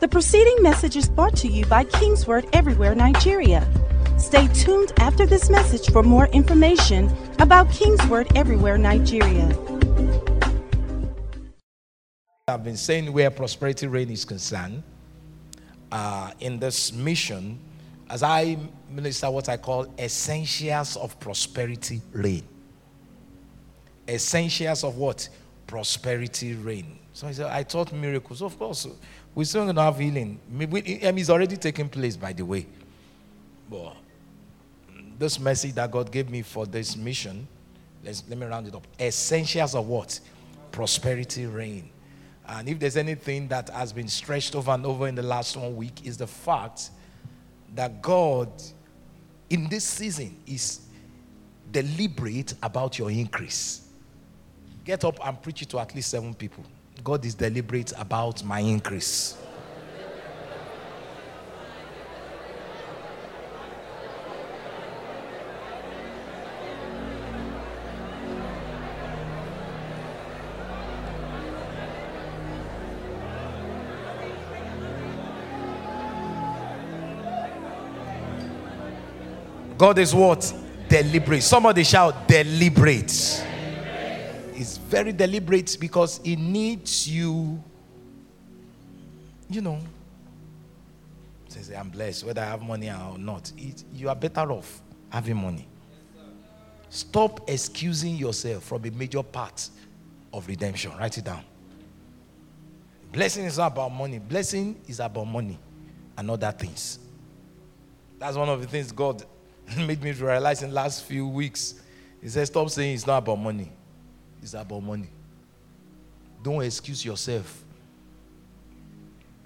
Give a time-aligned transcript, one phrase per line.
[0.00, 3.68] The preceding message is brought to you by Kingsword Everywhere Nigeria.
[4.16, 9.54] Stay tuned after this message for more information about Kingsword Everywhere Nigeria.
[12.48, 14.82] I've been saying where prosperity reign is concerned
[15.92, 17.58] uh, in this mission
[18.08, 18.56] as I
[18.88, 22.44] minister what I call essentials of prosperity reign.
[24.08, 25.28] Essentials of what?
[25.66, 26.99] Prosperity reign.
[27.12, 28.40] So I said, I taught miracles.
[28.42, 28.86] Of course,
[29.34, 30.38] we're still going to have healing.
[30.58, 32.66] It's already taking place, by the way.
[33.68, 33.96] But
[35.18, 37.46] this message that God gave me for this mission,
[38.04, 38.86] let's, let me round it up.
[38.98, 40.18] Essentials of what?
[40.72, 41.90] Prosperity reign.
[42.48, 45.76] And if there's anything that has been stretched over and over in the last one
[45.76, 46.90] week, is the fact
[47.74, 48.50] that God
[49.50, 50.80] in this season is
[51.70, 53.88] deliberate about your increase.
[54.84, 56.64] Get up and preach it to at least seven people.
[57.02, 59.36] God is deliberate about my increase.
[79.78, 80.52] God is what?
[80.90, 81.42] Deliberate.
[81.42, 83.49] Somebody shout, deliberate.
[84.60, 87.64] It's very deliberate because it needs you,
[89.48, 89.78] you know.
[91.48, 93.50] Say, I'm blessed, whether I have money or not.
[93.56, 95.66] It, you are better off having money.
[96.90, 99.66] Stop excusing yourself from a major part
[100.30, 100.92] of redemption.
[100.98, 101.42] Write it down.
[103.12, 105.58] Blessing is not about money, blessing is about money
[106.18, 106.98] and other things.
[108.18, 109.24] That's one of the things God
[109.78, 111.80] made me realize in the last few weeks.
[112.20, 113.72] He said, Stop saying it's not about money.
[114.42, 115.08] It's about money.
[116.42, 117.62] Don't excuse yourself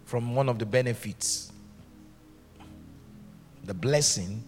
[0.04, 1.50] from one of the benefits.
[3.64, 4.42] The blessing,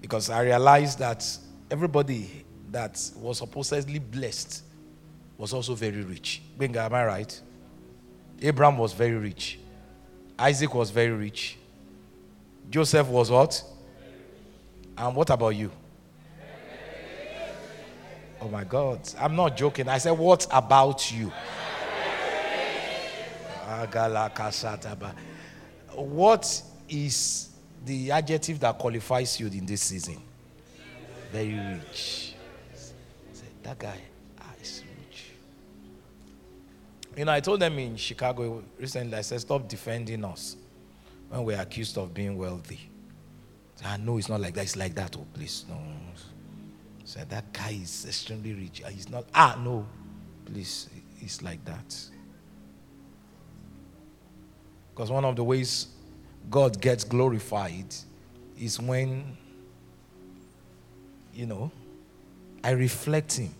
[0.00, 1.26] because I realized that
[1.70, 4.62] everybody that was supposedly blessed
[5.38, 6.42] was also very rich.
[6.58, 7.40] Benga, am I right?
[8.40, 9.58] Abraham was very rich.
[10.38, 11.56] Isaac was very rich.
[12.68, 13.62] Joseph was what?
[14.96, 15.70] And what about you?
[18.42, 19.08] Oh my God.
[19.20, 19.88] I'm not joking.
[19.88, 21.30] I said, What about you?
[25.94, 27.50] What is
[27.84, 30.20] the adjective that qualifies you in this season?
[31.30, 32.34] Very rich.
[33.62, 33.96] That guy
[34.40, 35.26] ah, is rich.
[37.16, 40.56] You know, I told them in Chicago recently, I said, Stop defending us
[41.28, 42.90] when we're accused of being wealthy.
[43.84, 44.64] I know it's not like that.
[44.64, 45.16] It's like that.
[45.16, 45.64] Oh, please.
[45.68, 45.76] No.
[47.12, 48.82] Said that guy is extremely rich.
[48.90, 49.26] He's not.
[49.34, 49.86] Ah, no.
[50.46, 50.88] Please.
[51.20, 51.94] It's like that.
[54.90, 55.88] Because one of the ways
[56.50, 57.94] God gets glorified
[58.58, 59.36] is when,
[61.34, 61.70] you know,
[62.64, 63.54] I reflect Him.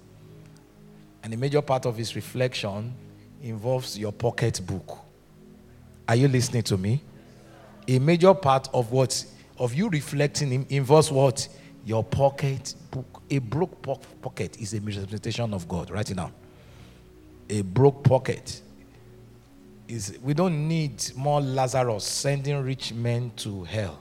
[1.22, 2.94] And a major part of His reflection
[3.42, 4.96] involves your pocketbook.
[6.08, 7.02] Are you listening to me?
[7.86, 9.26] A major part of what
[9.58, 11.46] of you reflecting him involves what?
[11.84, 13.11] Your pocket book.
[13.32, 13.80] A broke
[14.20, 15.90] pocket is a representation of God.
[15.90, 16.32] It down.
[17.48, 18.60] A broke pocket
[19.88, 23.98] is we don't need more Lazarus sending rich men to hell.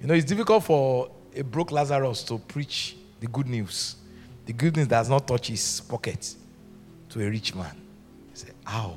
[0.00, 3.94] You know, it's difficult for a broke Lazarus to preach the good news.
[4.44, 6.34] The good news does not touch his pocket
[7.10, 7.80] to a rich man.
[8.32, 8.96] He said, Ow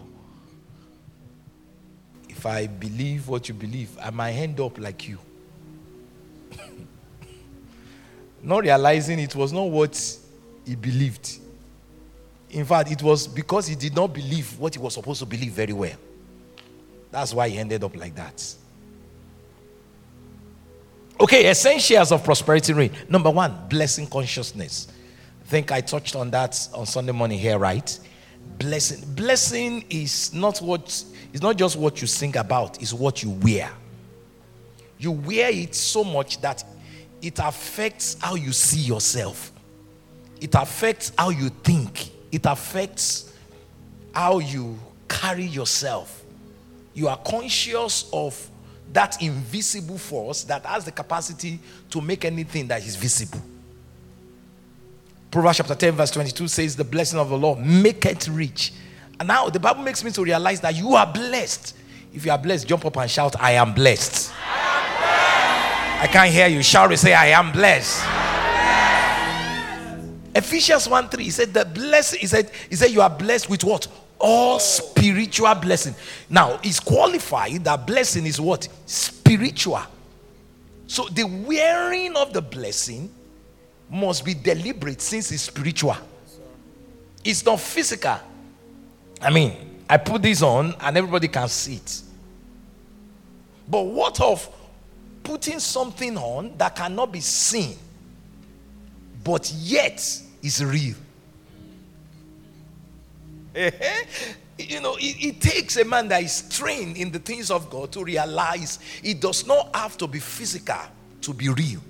[2.37, 5.17] if I believe what you believe, I might end up like you.
[8.41, 10.17] not realizing it was not what
[10.65, 11.39] he believed.
[12.49, 15.51] In fact, it was because he did not believe what he was supposed to believe
[15.51, 15.95] very well.
[17.11, 18.55] That's why he ended up like that.
[21.19, 22.91] Okay, essentials of prosperity reign.
[23.09, 24.87] Number one, blessing consciousness.
[25.41, 27.99] I think I touched on that on Sunday morning here, right?
[28.59, 29.03] Blessing.
[29.15, 33.69] Blessing is not what it's not just what you sing about, it's what you wear.
[34.97, 36.63] You wear it so much that
[37.21, 39.51] it affects how you see yourself.
[40.39, 42.11] It affects how you think.
[42.31, 43.33] It affects
[44.13, 44.77] how you
[45.07, 46.23] carry yourself.
[46.93, 48.49] You are conscious of
[48.93, 51.59] that invisible force that has the capacity
[51.89, 53.41] to make anything that is visible.
[55.29, 58.73] Proverbs chapter 10, verse 22 says, The blessing of the Lord make it rich
[59.19, 61.75] and now the Bible makes me to realize that you are blessed.
[62.13, 64.31] If you are blessed, jump up and shout, I am blessed.
[64.31, 64.66] I, am blessed.
[65.99, 66.61] I can't hear you.
[66.61, 68.03] Shall we say, I am blessed.
[70.35, 73.63] Ephesians 1 3, he said, The blessing, he said, he said, You are blessed with
[73.63, 73.87] what?
[74.19, 75.95] All spiritual blessing.
[76.29, 78.67] Now, it's qualified that blessing is what?
[78.85, 79.81] Spiritual.
[80.85, 83.11] So the wearing of the blessing
[83.89, 85.97] must be deliberate since it's spiritual.
[87.23, 88.19] It's not physical.
[89.19, 92.01] I mean, I put this on and everybody can see it.
[93.67, 94.47] But what of
[95.27, 97.75] putting something on that cannot be seen,
[99.25, 100.95] but yet is real?
[103.53, 107.91] you know, it, it, takes a man that is trained in the things of God
[107.91, 110.79] to realize it does not have to be physical
[111.19, 111.81] to be real.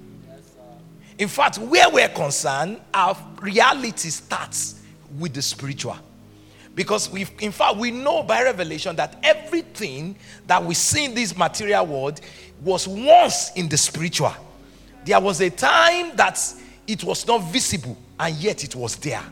[1.20, 4.82] In fact, where we're concerned, our reality starts
[5.20, 5.98] with the spiritual.
[6.78, 10.16] Because we in fact we know by revelation that everything
[10.46, 12.22] that we see in this material world
[12.62, 14.32] was once in the spiritual.
[15.04, 16.40] There was a time that
[16.86, 19.24] it was not visible, and yet it was there.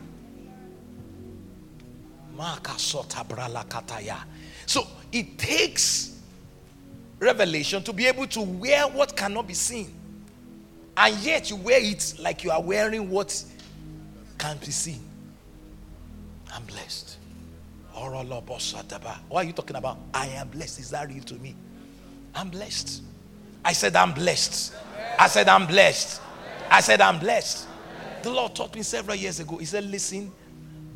[4.66, 6.18] So it takes
[7.20, 9.94] revelation to be able to wear what cannot be seen.
[10.96, 13.44] And yet you wear it like you are wearing what
[14.36, 15.00] can't be seen.
[16.52, 17.15] I'm blessed.
[17.96, 19.98] What are you talking about?
[20.12, 20.80] I am blessed.
[20.80, 21.54] Is that real to me?
[22.34, 23.02] I'm blessed.
[23.64, 24.74] I said, I'm blessed.
[25.18, 26.20] I said, I'm blessed.
[26.70, 27.66] I said, I'm blessed.
[28.22, 29.56] The Lord taught me several years ago.
[29.56, 30.30] He said, Listen,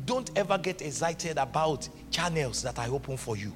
[0.05, 3.51] don't ever get excited about channels that I open for you.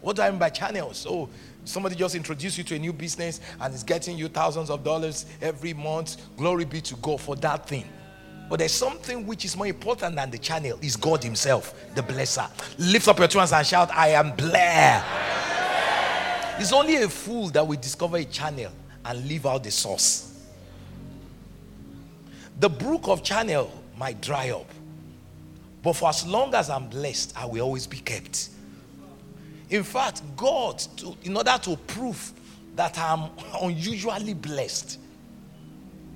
[0.00, 1.06] What do I mean by channels?
[1.08, 1.28] Oh,
[1.64, 5.26] somebody just introduced you to a new business and is getting you thousands of dollars
[5.42, 6.16] every month.
[6.36, 7.84] Glory be to God for that thing.
[8.50, 12.50] But there's something which is more important than the channel is God Himself, the blesser.
[12.78, 15.06] Lift up your two hands and shout, I am blessed.
[16.58, 18.72] It's only a fool that will discover a channel
[19.04, 20.36] and leave out the source.
[22.58, 24.66] The brook of channel might dry up,
[25.80, 28.48] but for as long as I'm blessed, I will always be kept.
[29.70, 32.32] In fact, God, to, in order to prove
[32.74, 33.30] that I'm
[33.62, 34.98] unusually blessed,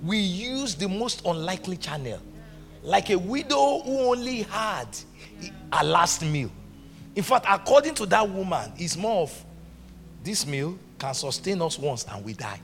[0.05, 2.21] we use the most unlikely channel.
[2.83, 4.89] Like a widow who only had
[5.73, 6.51] a last meal.
[7.17, 9.45] In fact, according to that woman, it's more of
[10.23, 12.61] this meal can sustain us once and we die.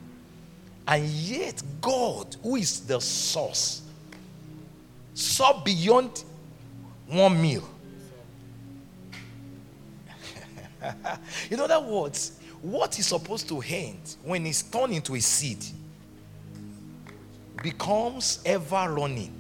[0.87, 3.83] And yet, God, who is the source,
[5.15, 6.25] saw beyond
[7.07, 7.67] one meal.
[11.51, 15.65] in other words, what is supposed to end when it's turned into a seed
[17.63, 19.35] becomes ever running.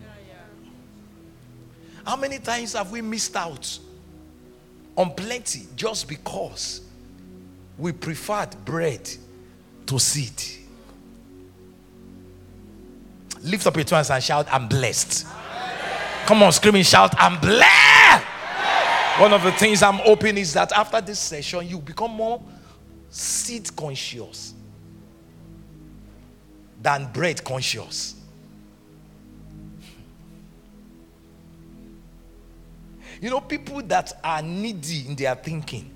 [2.04, 3.78] How many times have we missed out
[4.96, 6.80] on plenty just because
[7.78, 9.08] we preferred bread
[9.86, 10.42] to seed?
[13.42, 15.26] Lift up your hands and shout, I'm blessed.
[16.26, 18.24] Come on, screaming, shout, I'm blessed.
[19.18, 22.42] One of the things I'm hoping is that after this session, you become more
[23.10, 24.54] seed conscious
[26.80, 28.14] than bread conscious.
[33.20, 35.90] You know, people that are needy in their thinking,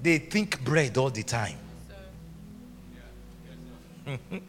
[0.00, 1.58] they think bread all the time.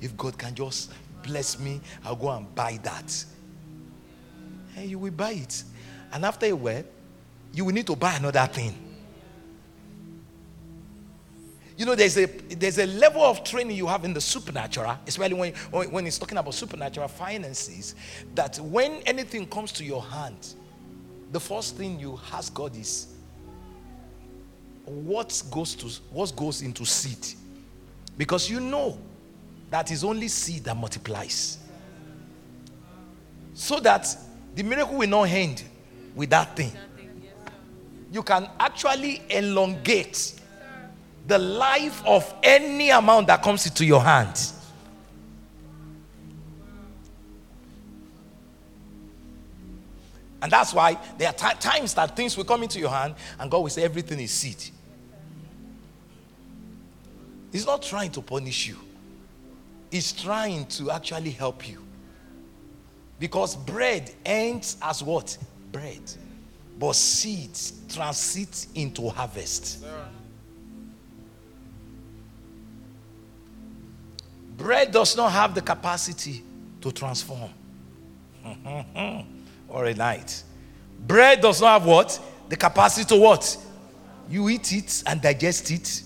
[0.00, 0.90] if God can just
[1.22, 3.24] bless me, I'll go and buy that.
[4.76, 5.62] And you will buy it.
[6.12, 6.84] And after a while,
[7.52, 8.83] you will need to buy another thing.
[11.76, 15.34] You know, there's a there's a level of training you have in the supernatural, especially
[15.34, 15.52] when,
[15.90, 17.96] when, it's talking about supernatural finances,
[18.34, 20.54] that when anything comes to your hand,
[21.32, 23.08] the first thing you ask God is
[24.84, 27.26] what goes to what goes into seed.
[28.16, 28.96] Because you know
[29.70, 31.58] that is only seed that multiplies.
[33.54, 34.06] So that
[34.54, 35.64] the miracle will not end
[36.14, 36.72] with that thing.
[38.12, 40.40] You can actually elongate
[41.26, 44.52] the life of any amount that comes into your hand.
[50.42, 53.50] And that's why there are t- times that things will come into your hand and
[53.50, 54.62] God will say everything is seed.
[57.50, 58.76] He's not trying to punish you
[59.94, 61.80] He's trying to actually help you.
[63.20, 65.38] Because bread ends as what?
[65.70, 66.00] Bread.
[66.80, 69.84] But seeds transit into harvest.
[74.56, 76.42] Bread does not have the capacity
[76.80, 77.50] to transform.
[79.68, 80.42] or a night.
[81.06, 82.20] Bread does not have what?
[82.48, 83.56] The capacity to what?
[84.28, 86.02] You eat it and digest it,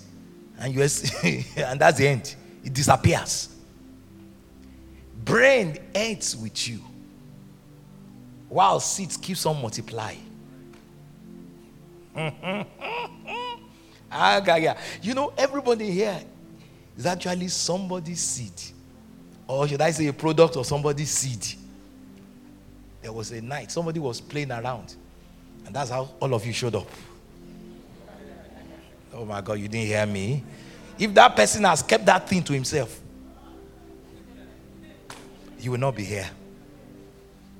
[0.59, 0.81] and you
[1.57, 2.35] and that's the end.
[2.65, 3.55] It disappears
[5.29, 6.81] brain ends with you
[8.49, 10.25] while seeds keeps on multiplying
[14.11, 16.19] Ah gaga, you know, everybody here
[16.99, 18.61] is actually somebody's seed.
[19.47, 21.57] Or should I say a product of somebody's seed?
[23.01, 24.97] There was a night somebody was playing around,
[25.65, 26.89] and that's how all of you showed up.
[29.15, 30.43] Oh my God, you didn't hear me?
[30.99, 33.01] If that person has kept that thing to himself,
[35.61, 36.29] you will not be here.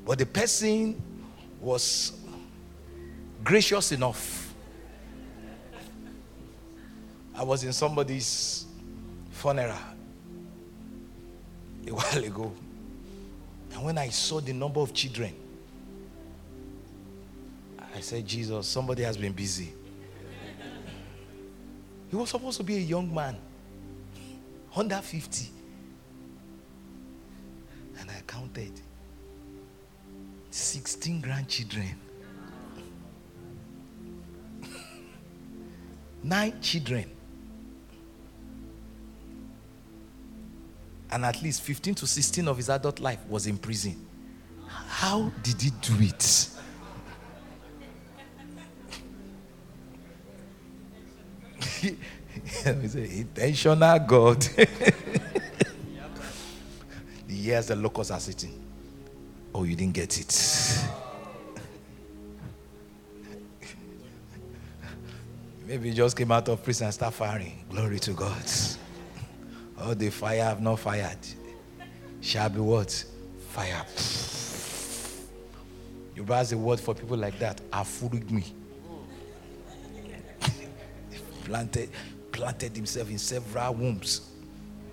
[0.05, 1.01] But the person
[1.61, 2.13] was
[3.45, 4.53] gracious enough.
[7.37, 8.68] I was in somebody's
[9.39, 9.79] funeral
[11.87, 12.53] a while ago.
[13.73, 15.33] And when I saw the number of children,
[17.95, 19.73] I said, Jesus, somebody has been busy.
[22.11, 23.37] He was supposed to be a young man,
[24.75, 25.51] under 50.
[28.01, 28.73] And I counted
[30.51, 31.97] 16 grandchildren,
[36.23, 37.11] nine children,
[41.11, 43.97] and at least 15 to 16 of his adult life was in prison.
[44.67, 46.51] How did he do it?
[52.81, 54.41] He's an intentional God.
[57.27, 58.65] the years the locusts are sitting.
[59.55, 60.85] Oh, you didn't get it.
[65.67, 67.65] Maybe you just came out of prison and start firing.
[67.71, 68.45] Glory to God.
[69.81, 71.19] Oh, the fire have not fired.
[72.21, 73.05] Shall be what?
[73.51, 73.85] Fire.
[76.15, 77.61] You has a word for people like that.
[77.73, 78.45] are fooling me.
[81.45, 81.91] planted,
[82.33, 84.29] planted himself in several wombs.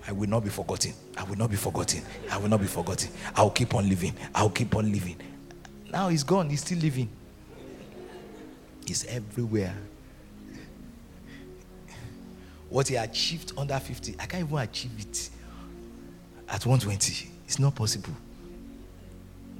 [0.06, 0.92] I will not be forgotten.
[1.16, 2.02] I will not be forgotten.
[2.30, 3.10] I will not be forgotten.
[3.34, 4.14] I'll keep on living.
[4.34, 5.16] I'll keep on living.
[5.90, 6.48] Now he's gone.
[6.48, 7.08] He's still living.
[8.86, 9.74] He's everywhere.
[12.68, 15.30] What he achieved under 50, I can't even achieve it
[16.48, 17.30] at 120.
[17.44, 18.12] It's not possible.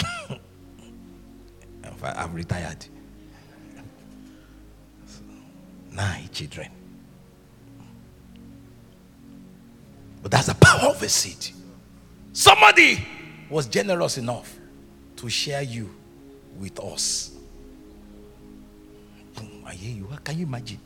[2.02, 2.84] I've retired.
[5.92, 6.68] Nine children.
[10.22, 11.54] But that's the power of a seed.
[12.32, 13.06] Somebody
[13.48, 14.54] was generous enough
[15.16, 15.88] to share you
[16.58, 17.30] with us.
[19.38, 19.74] Hmm, I.
[20.24, 20.80] Can you imagine?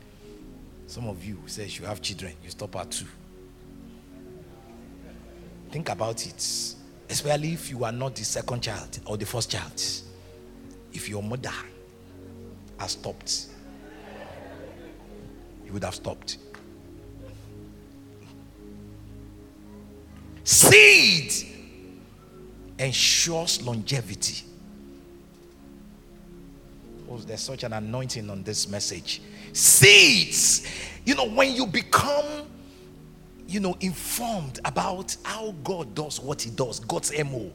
[0.91, 3.05] Some of you says you have children, you stop at two.
[5.69, 6.75] Think about it.
[7.09, 9.81] Especially if you are not the second child or the first child.
[10.91, 11.53] If your mother
[12.77, 13.47] has stopped,
[15.65, 16.39] you would have stopped.
[20.43, 21.31] Seed
[22.77, 24.43] ensures longevity.
[27.09, 29.21] Oh, there's such an anointing on this message.
[29.53, 30.67] Seeds,
[31.05, 32.25] you know, when you become,
[33.47, 37.51] you know, informed about how God does what He does, God's MO,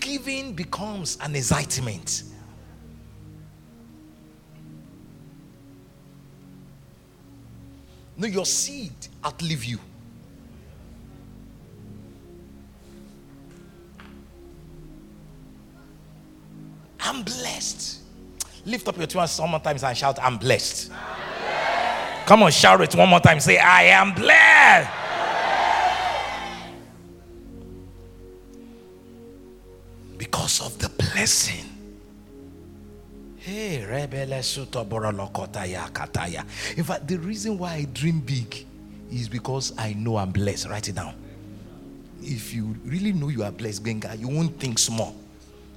[0.00, 2.24] giving becomes an excitement.
[8.16, 8.92] No, your seed
[9.24, 9.78] outlive you.
[17.00, 18.03] I'm blessed.
[18.66, 20.90] Lift up your two hands one more time and shout, I'm blessed.
[20.90, 22.26] I'm blessed.
[22.26, 23.38] Come on, shout it one more time.
[23.40, 24.90] Say, I am blessed.
[30.16, 31.66] Because of the blessing.
[33.36, 34.40] Hey, rebele
[35.92, 36.44] kataya.
[36.78, 38.64] In fact, the reason why I dream big
[39.10, 40.68] is because I know I'm blessed.
[40.68, 41.14] Write it down.
[42.22, 45.14] If you really know you are blessed, Benga, you won't think small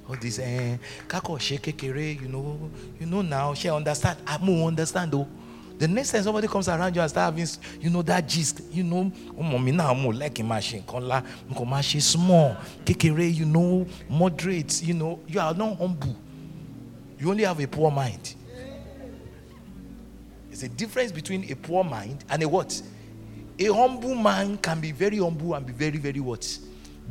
[0.08, 4.18] all this eh kako she kekere you know you know now she understand?
[4.26, 5.26] I mo understand though
[5.78, 7.46] the next time somebody comes around you and start having
[7.80, 12.00] you know that gist you know ọmọ mi náà mo like máa ṣe nǹkan ńlá
[12.02, 16.16] small kékeré you know moderate you know you are not humble.
[17.18, 18.34] You only have a poor mind.
[20.48, 22.80] There's a difference between a poor mind and a what?
[23.58, 26.58] A humble man can be very humble and be very very what?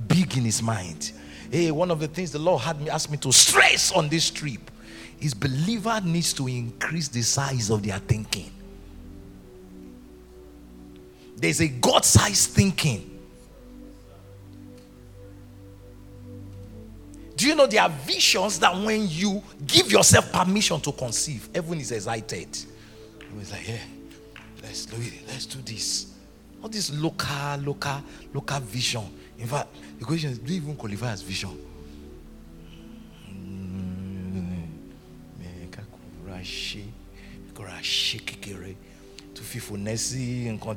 [0.07, 1.11] Big in his mind
[1.51, 4.29] Hey, one of the things the Lord had me ask me to stress on this
[4.29, 4.71] trip
[5.19, 8.51] is believer needs to increase the size of their thinking.
[11.35, 13.13] There's a God-sized thinking.
[17.35, 21.79] Do you know there are visions that when you give yourself permission to conceive, everyone
[21.79, 22.49] is excited.
[23.39, 23.77] It's like, yeah,
[24.63, 26.13] let's do it, let's do this.
[26.63, 28.01] All this local, local,
[28.33, 29.03] local vision.
[29.37, 29.67] In fact,
[29.99, 31.57] the question is do you even qualify as vision?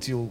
[0.01, 0.29] tí ó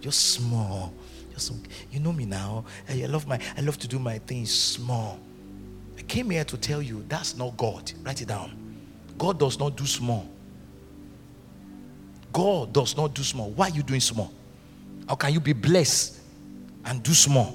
[0.00, 0.92] just small.
[1.32, 1.52] Just
[1.90, 2.64] you know me now.
[2.88, 5.18] I love my I love to do my things small.
[5.98, 7.92] I came here to tell you that's not God.
[8.04, 8.50] Write it down.
[9.16, 10.28] God does not do small.
[12.32, 13.50] God does not do small.
[13.50, 14.32] Why are you doing small?
[15.08, 16.17] How can you be blessed
[16.88, 17.54] and do small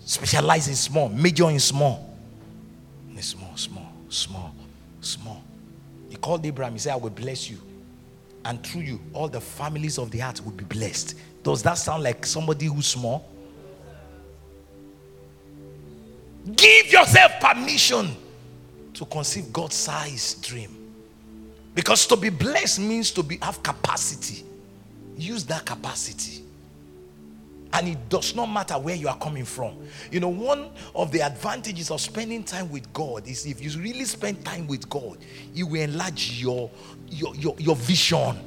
[0.00, 2.16] specialize in small major in small
[3.20, 4.54] small small small
[5.00, 5.42] small
[6.08, 7.58] he called Abraham he said I will bless you
[8.44, 11.16] and through you, all the families of the earth will be blessed.
[11.42, 13.28] Does that sound like somebody who's small?
[16.56, 18.16] Give yourself permission
[18.94, 20.74] to conceive God's size dream.
[21.74, 24.44] Because to be blessed means to be have capacity.
[25.16, 26.42] Use that capacity.
[27.72, 29.76] And it does not matter where you are coming from.
[30.10, 34.04] You know, one of the advantages of spending time with God is if you really
[34.04, 35.18] spend time with God,
[35.54, 36.70] He will enlarge your
[37.08, 38.38] your, your, your vision.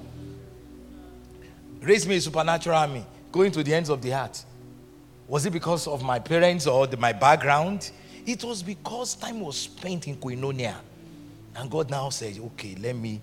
[1.82, 4.46] Raise me a supernatural army, going to the ends of the earth.
[5.28, 7.92] Was it because of my parents or the, my background?
[8.25, 10.75] It was because time was spent in Koinonia.
[11.56, 13.22] And God now says, okay, let me.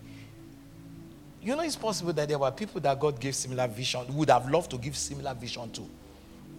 [1.49, 4.51] You know, it's possible that there were people that God gave similar vision, would have
[4.51, 5.81] loved to give similar vision to,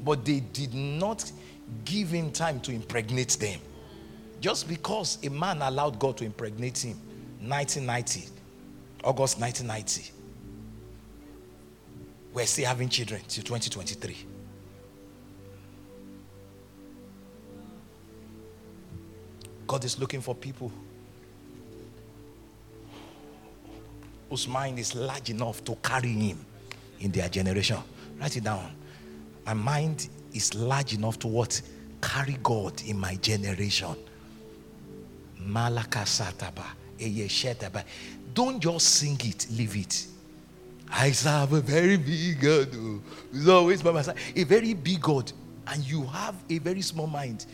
[0.04, 1.32] but they did not
[1.86, 3.60] give him time to impregnate them.
[4.42, 6.98] Just because a man allowed God to impregnate him,
[7.40, 8.30] 1990,
[9.04, 10.12] August 1990.
[12.34, 14.26] We're still having children till 2023.
[19.68, 20.72] God is looking for people
[24.30, 26.46] whose mind is large enough to carry Him
[27.00, 27.78] in their generation.
[28.20, 28.72] Write it down.
[29.46, 31.62] My mind is large enough to what?
[32.02, 33.96] Carry God in my generation.
[35.42, 36.66] Malaka sataba.
[38.34, 40.06] Don't just sing it, leave it.
[40.92, 42.70] I serve a very big God.
[42.76, 43.02] Oh.
[43.32, 44.18] He's always by my side.
[44.36, 45.32] A very big God.
[45.68, 47.46] And you have a very small mind.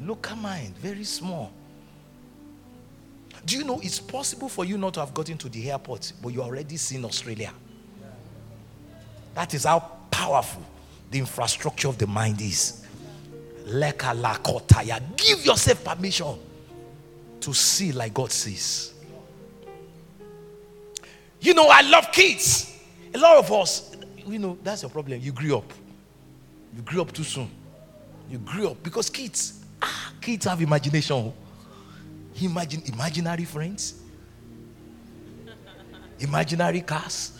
[0.00, 1.52] Local mind, very small.
[3.46, 6.30] Do you know it's possible for you not to have gotten to the airport, but
[6.30, 7.52] you already seen Australia?
[9.34, 9.78] That is how
[10.10, 10.62] powerful
[11.10, 12.84] the infrastructure of the mind is.
[15.16, 16.38] Give yourself permission
[17.40, 18.92] to see like God sees.
[21.40, 22.76] You know, I love kids.
[23.14, 23.92] A lot of us,
[24.26, 25.20] you know, that's your problem.
[25.20, 25.72] You grew up.
[26.74, 27.48] You grew up too soon.
[28.28, 31.32] You grew up because kids, ah, kids have imagination.
[32.40, 33.94] Imagine imaginary friends,
[36.20, 37.32] imaginary cars.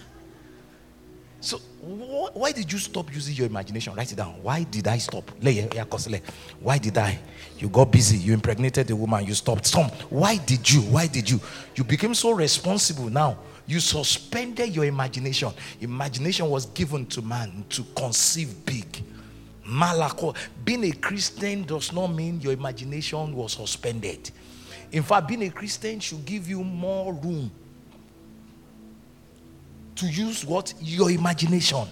[1.40, 3.94] So wh- why did you stop using your imagination?
[3.94, 4.42] Write it down.
[4.42, 5.30] Why did I stop?
[6.60, 7.18] Why did I?
[7.58, 8.16] You got busy.
[8.16, 9.24] You impregnated the woman.
[9.26, 9.66] You stopped.
[9.66, 9.90] Some.
[10.10, 10.80] Why did you?
[10.82, 11.40] Why did you?
[11.74, 13.38] You became so responsible now.
[13.66, 15.52] You suspended your imagination.
[15.80, 18.86] Imagination was given to man to conceive big.
[19.68, 20.34] Malako.
[20.64, 24.30] Being a Christian does not mean your imagination was suspended.
[24.92, 27.50] In fact, being a Christian should give you more room
[29.96, 30.72] to use what?
[30.80, 31.86] Your imagination.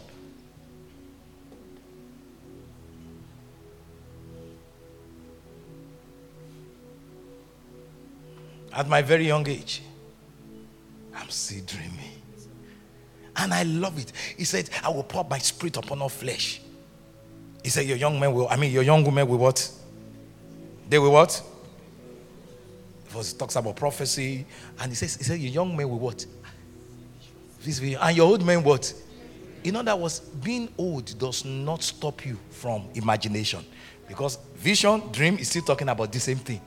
[8.73, 9.83] At my very young age,
[11.15, 12.11] I'm still dreaming.
[13.37, 14.13] And I love it.
[14.37, 16.61] He said, I will pour my spirit upon all flesh.
[17.63, 19.71] He said, Your young men will, I mean, your young women will what?
[20.89, 21.41] They will what?
[23.23, 24.47] He talks about prophecy.
[24.79, 26.25] And he says, He said, Your young men will what?
[27.63, 27.81] This.
[27.81, 28.93] And your old men what?
[29.65, 33.65] In other words, being old does not stop you from imagination.
[34.07, 36.61] Because vision, dream is still talking about the same thing.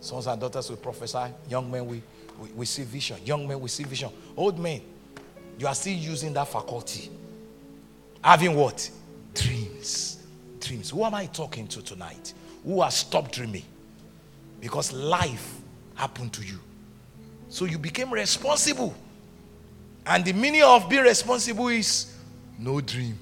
[0.00, 1.32] Sons and daughters will prophesy.
[1.48, 2.02] Young men we,
[2.40, 3.16] we, we see vision.
[3.24, 4.10] Young men we see vision.
[4.36, 4.82] Old men,
[5.58, 7.10] you are still using that faculty.
[8.22, 8.90] Having what?
[9.32, 10.22] Dreams.
[10.60, 10.90] Dreams.
[10.90, 12.34] Who am I talking to tonight?
[12.66, 13.62] Who has stopped dreaming?
[14.60, 15.60] Because life
[15.94, 16.58] happened to you.
[17.48, 18.92] So you became responsible.
[20.04, 22.12] And the meaning of being responsible is
[22.58, 23.18] no dream.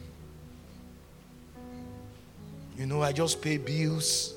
[2.77, 4.33] You know, I just pay bills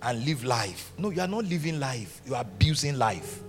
[0.00, 0.92] and live life.
[0.96, 2.20] No, you are not living life.
[2.24, 3.40] You are abusing life.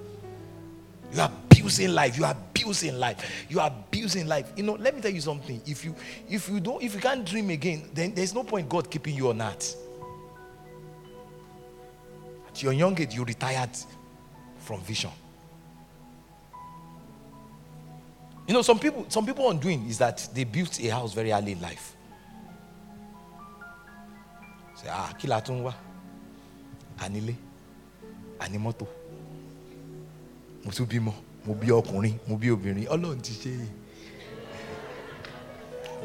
[1.14, 2.18] You are abusing life.
[2.18, 3.46] You are abusing life.
[3.48, 4.52] You are abusing life.
[4.56, 5.62] You know, let me tell you something.
[5.68, 5.96] If you
[6.28, 9.30] if you don't if you can't dream again, then there's no point God keeping you
[9.30, 9.76] on that.
[12.56, 13.72] At your young age, you retired
[14.60, 15.12] from vision.
[18.48, 21.52] You know, some people, some people undoing is that they built a house very early
[21.52, 21.98] in life.
[24.76, 25.74] Say, ah, kí la tún wá?
[27.04, 27.36] Anile.
[28.40, 28.86] àní mọ́tò
[30.66, 31.14] mo tún bímọ
[31.46, 33.52] mo bí ọkùnrin mo bí ọlọ́run ti ṣe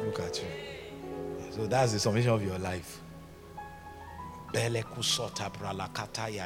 [0.05, 0.47] look at you
[1.55, 3.01] so that's the summation of your life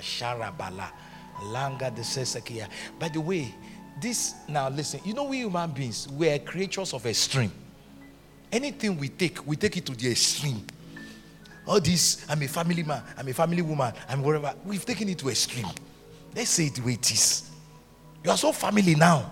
[0.01, 0.91] sharabala
[1.51, 2.67] langa de
[2.99, 3.53] by the way
[4.01, 7.51] this now listen you know we human beings we are creatures of extreme.
[8.51, 10.65] Anything we take we take it to the extreme.
[11.67, 15.17] All this i'm a family man i'm a family woman i'm whatever we've taken it
[15.19, 15.67] to extreme.
[16.35, 17.49] Let's say it the way it is.
[18.23, 19.31] You are so family now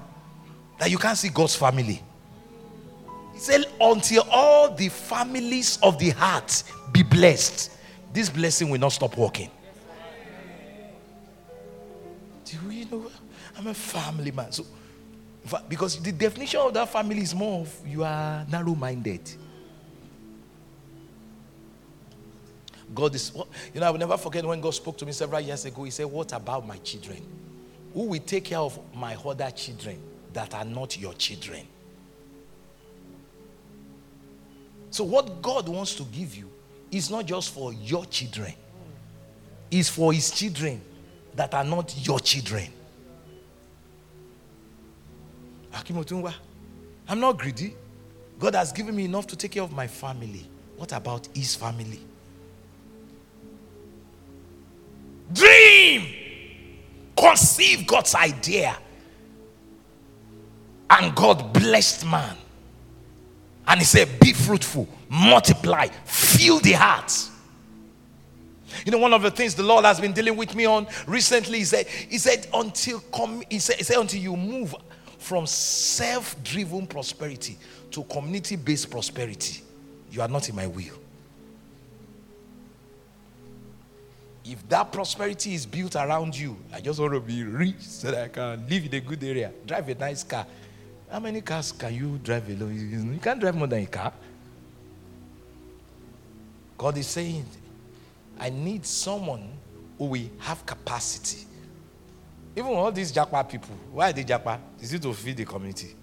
[0.79, 2.01] that you can't see god's family.
[3.33, 7.71] He said until all the families of the heart be blessed
[8.13, 9.49] this blessing will not stop working
[12.45, 13.09] do you know
[13.57, 14.65] i'm a family man so
[15.67, 19.21] because the definition of that family is more of you are narrow-minded
[22.93, 23.31] God is,
[23.73, 25.83] you know, I will never forget when God spoke to me several years ago.
[25.83, 27.25] He said, What about my children?
[27.93, 29.99] Who will take care of my other children
[30.33, 31.67] that are not your children?
[34.91, 36.49] So, what God wants to give you
[36.93, 38.53] is not just for your children,
[39.71, 40.81] it's for His children
[41.35, 42.67] that are not your children.
[47.07, 47.75] I'm not greedy.
[48.39, 50.45] God has given me enough to take care of my family.
[50.77, 51.99] What about His family?
[55.31, 56.07] Dream.
[57.17, 58.77] Conceive God's idea.
[60.89, 62.37] And God blessed man.
[63.67, 67.11] And he said, Be fruitful, multiply, fill the heart.
[68.85, 71.59] You know, one of the things the Lord has been dealing with me on recently,
[71.59, 73.01] he said, He said, until
[73.49, 74.75] he said, he said until you move
[75.19, 77.57] from self-driven prosperity
[77.91, 79.61] to community-based prosperity,
[80.11, 80.99] you are not in my will.
[84.45, 88.23] if that prosperity is built around you, I just want to be rich so that
[88.23, 90.45] I can live in a good area, drive a nice car.
[91.09, 93.13] How many cars can you drive alone?
[93.13, 94.11] You can't drive more than a car.
[96.77, 97.45] God is saying,
[98.39, 99.49] I need someone
[99.97, 101.45] who will have capacity.
[102.55, 104.59] Even all these Japa people, why are they Japa?
[104.81, 105.95] Is it to feed the community?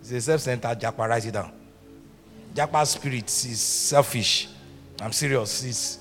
[0.00, 1.52] It's a self-centered Japa, write it down.
[2.54, 4.48] Japa spirit is selfish.
[5.00, 5.64] I'm serious.
[5.64, 5.98] It's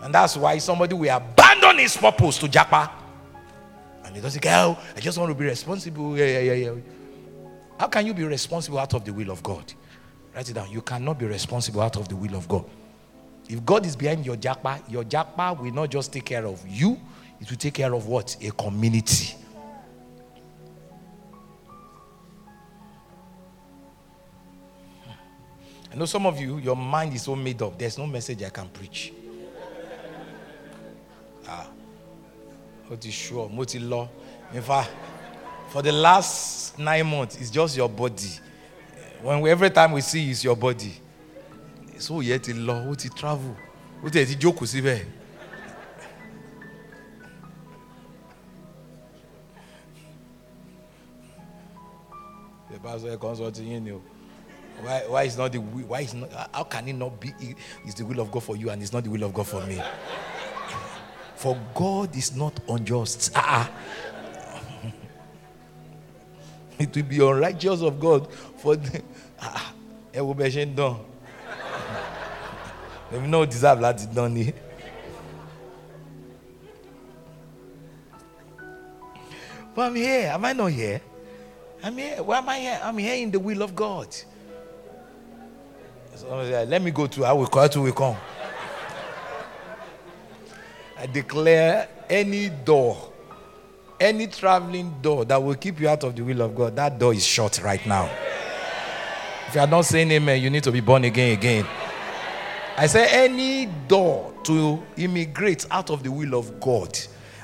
[0.00, 2.90] and that's why somebody will abandon his purpose to Japa.
[4.04, 6.16] And he doesn't oh, I just want to be responsible.
[6.16, 6.80] Yeah, yeah, yeah, yeah.
[7.78, 9.72] How can you be responsible out of the will of God?
[10.34, 10.70] Write it down.
[10.70, 12.64] You cannot be responsible out of the will of God.
[13.48, 17.00] If God is behind your Japa, your Japa will not just take care of you,
[17.40, 18.36] it will take care of what?
[18.42, 19.34] A community.
[25.90, 27.78] I know some of you, your mind is so made up.
[27.78, 29.14] There's no message I can preach.
[31.48, 31.66] Ah,
[32.86, 33.48] what is sure?
[33.48, 34.08] Mo ti lọ.
[34.52, 34.90] In fact,
[35.70, 38.28] for the last nine months, it's just your body.
[39.22, 40.92] When we, every time we see it's your body.
[41.98, 43.54] So yẹ ti lọ, ó ti travel,
[44.04, 45.00] ó ti ẹ̀ ti jókòó síbẹ̀.
[52.70, 54.02] The pastor consulting you know.
[54.82, 57.32] Why, why is not the wi- why is not how can it not be
[57.86, 59.64] is the will of God for you and it's not the will of God for
[59.66, 59.80] me?
[61.34, 63.32] For God is not unjust.
[63.34, 64.92] Ah, ah.
[66.78, 69.02] it will be unrighteous of God for the
[69.40, 69.72] ah,
[70.12, 70.96] ẹ wo bẹ ṣe ń dán.
[73.12, 74.52] Èmi náà deserve láti dán ni.
[79.74, 80.30] But I'm here.
[80.32, 81.00] Am I not here?
[81.84, 82.22] I'm here.
[82.22, 82.80] Why am I here?
[82.82, 84.08] I'm here in the will of God.
[86.16, 86.26] So,
[86.68, 88.16] let me go to I will call to will come.
[90.98, 93.12] I declare any door,
[94.00, 97.14] any traveling door that will keep you out of the will of God, that door
[97.14, 98.10] is shut right now.
[99.46, 101.64] If you are not saying amen, you need to be born again again.
[102.78, 106.96] I say any door to immigrate out of the will of God,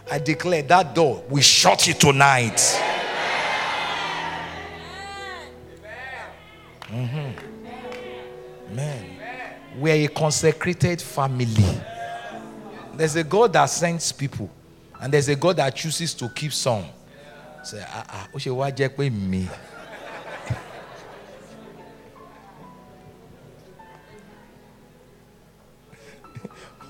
[0.09, 2.59] I declare that door we shut it tonight.
[6.87, 8.77] Mm-hmm.
[8.77, 9.16] Man,
[9.81, 11.81] we are a consecrated family.
[12.94, 14.49] There's a God that sends people,
[15.01, 16.85] and there's a God that chooses to keep some.
[17.64, 19.74] Say, ah, ah, ó.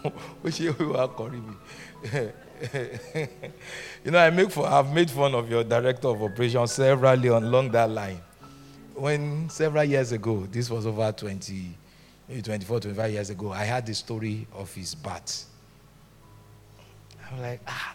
[0.04, 1.54] Ó ṣe wá kọrin mi.
[4.04, 7.44] you know, I make for I've made fun of your director of operations severally on
[7.44, 8.20] along that line.
[8.94, 11.76] When several years ago, this was over 20,
[12.28, 15.44] maybe 24, 25 years ago, I had the story of his bat.
[17.30, 17.94] I'm like, ah.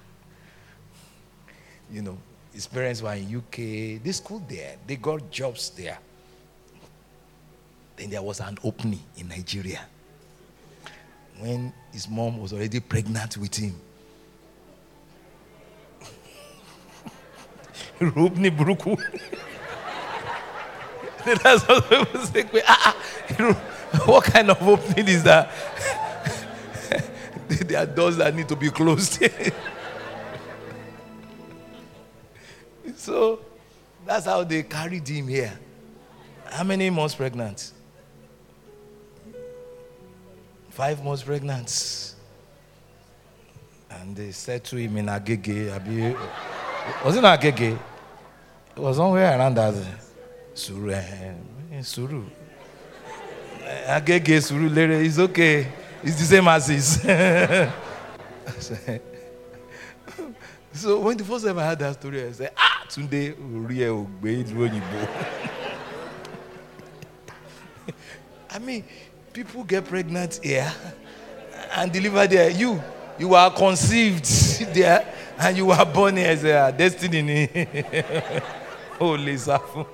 [1.91, 2.17] you know,
[2.51, 4.03] his parents were in UK.
[4.03, 4.75] They school there.
[4.85, 5.99] They got jobs there.
[7.95, 9.81] Then there was an opening in Nigeria
[11.39, 13.75] when his mom was already pregnant with him.
[17.99, 18.97] Rubni Buruku.
[21.43, 22.45] That's what people say.
[22.67, 22.95] Ah, ah,
[24.05, 25.51] what kind of opening is that?
[27.47, 29.23] there are doors that need to be closed.
[32.95, 33.39] so
[34.05, 35.57] that's how they carried him here.
[36.45, 37.71] How many months pregnant?
[40.79, 42.15] Five months pregnant.
[43.89, 46.17] And they said to him in Agege,
[47.03, 47.73] was it Agege?
[47.73, 47.77] It
[48.79, 49.75] was somewhere around that.
[50.53, 50.91] Suru.
[50.91, 51.33] Eh,
[51.81, 52.23] Suru.
[53.87, 55.67] Agege, Suru, Lere, it's okay.
[56.01, 57.01] It's the same as this.
[60.71, 64.45] so when the first time I heard that story, I said, ah, Tunde, Uriye Ogbe,
[64.45, 65.07] Òyìnbó.
[68.51, 68.83] I mean,
[69.33, 70.71] people get pregnant here
[71.75, 72.49] and deliver there.
[72.49, 72.81] You,
[73.17, 74.25] you are conceived
[74.73, 77.47] there and you were born here as a destiny.
[78.99, 79.87] Holy Safu.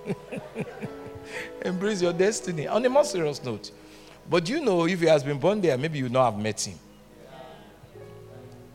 [1.64, 2.68] Embrace your destiny.
[2.68, 3.72] On a more serious note,
[4.30, 6.78] but you know, if he has been born there, maybe you not have met him.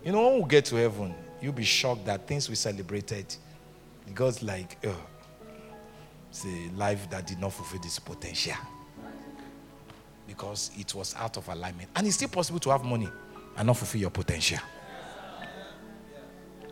[0.05, 3.27] You know, when we get to heaven, you'll be shocked that things we celebrated,
[4.15, 4.97] God's like, oh,
[6.31, 8.55] it's a life that did not fulfill this potential
[10.31, 11.91] because it was out of alignment.
[11.97, 13.09] And it's still possible to have money
[13.57, 14.61] and not fulfill your potential.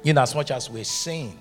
[0.04, 1.36] In as much as we're saying,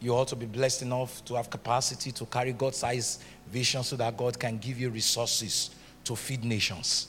[0.00, 3.94] you ought to be blessed enough to have capacity to carry God sized vision so
[3.96, 5.70] that God can give you resources
[6.02, 7.06] to feed nations,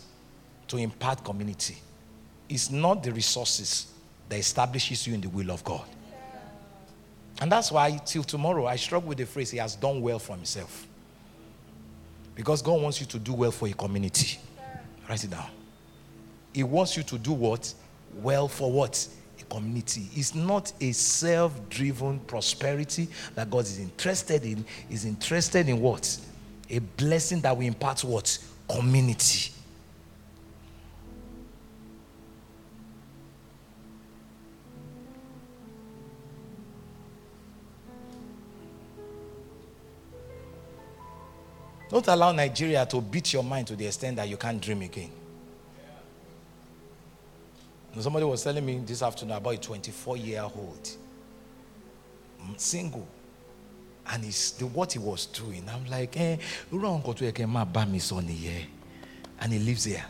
[0.68, 1.78] to impart community.
[2.48, 3.88] It's not the resources
[4.30, 5.86] that establishes you in the will of God.
[7.42, 10.36] And that's why, till tomorrow, I struggle with the phrase, He has done well for
[10.36, 10.87] Himself.
[12.38, 14.40] Because God wants you to do well for a community.
[15.10, 15.50] Write it down.
[16.54, 17.74] He wants you to do what?
[18.14, 19.06] Well for what?
[19.42, 20.08] A community.
[20.14, 24.64] It's not a self driven prosperity that God is interested in.
[24.90, 26.18] Is interested in what?
[26.70, 28.38] A blessing that will impart what?
[28.68, 29.52] community.
[41.90, 45.12] Don't allow Nigeria to beat your mind to the extent that you can't dream again.
[48.00, 50.90] Somebody was telling me this afternoon about a 24 year old,
[52.58, 53.08] single,
[54.06, 55.68] and it's the, what he was doing.
[55.68, 56.38] I'm like, eh,
[56.72, 57.48] wrong to
[57.88, 58.68] mi son here.
[59.40, 60.06] And he lives here.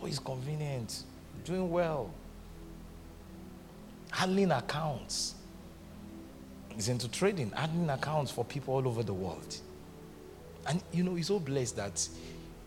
[0.00, 1.02] Boy is convenient,
[1.44, 2.10] doing well.
[4.14, 5.34] Handling accounts.
[6.74, 9.56] He's into trading, handling accounts for people all over the world.
[10.66, 12.08] And you know, he's so blessed that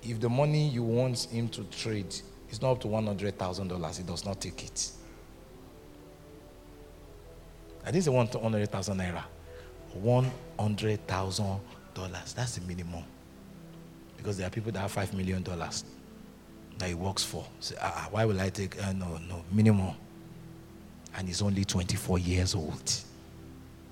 [0.04, 2.14] if the money you want him to trade
[2.52, 3.98] is not up to $100,000.
[3.98, 4.92] He does not take it.
[7.86, 9.24] I didn't say 100,000 naira.
[10.02, 11.60] $100,000.
[12.36, 13.04] That's the minimum.
[14.18, 15.84] Because there are people that have $5 million that
[16.88, 17.46] he works for.
[17.60, 18.82] Say, ah, ah, why will I take?
[18.84, 19.96] Uh, no, no, minimum.
[21.18, 22.94] And he's only 24 years old.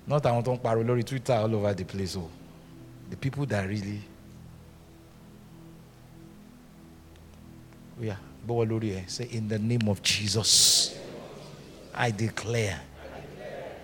[0.06, 2.16] Not I want to parole Twitter all over the place.
[2.16, 2.30] Oh.
[3.10, 4.00] The people that really.
[8.00, 8.16] Yeah.
[9.08, 10.96] Say, in the name of Jesus,
[11.92, 12.80] I declare,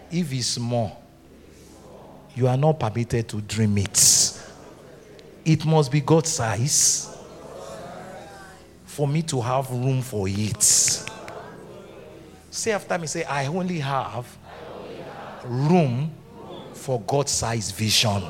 [0.08, 0.96] if it's more,
[2.36, 4.40] you are not permitted to dream it.
[5.44, 7.12] It must be God size
[8.84, 11.10] for me to have room for it.
[12.52, 14.26] Say after me, say, I only have
[15.42, 16.12] room
[16.74, 18.22] for God size vision.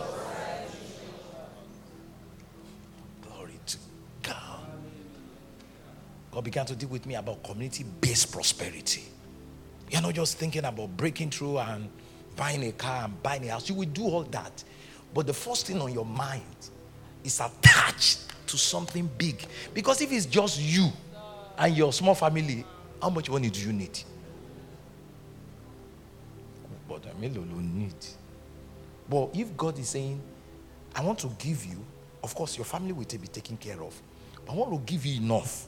[3.20, 3.78] Glory to
[4.22, 4.60] God.
[6.30, 9.02] God began to deal with me about community based prosperity.
[9.90, 11.90] You're not just thinking about breaking through and
[12.36, 13.68] buying a car and buying a house.
[13.68, 14.62] You will do all that.
[15.12, 16.70] But the first thing on your mind
[17.24, 19.44] is attached to something big.
[19.74, 20.90] Because if it's just you
[21.58, 22.64] and your small family,
[23.02, 23.98] how much money do you need?
[26.94, 27.94] I mean, need.
[29.08, 30.20] But if God is saying,
[30.94, 31.84] I want to give you,
[32.22, 34.00] of course, your family will be taken care of.
[34.44, 35.66] But I want to give you enough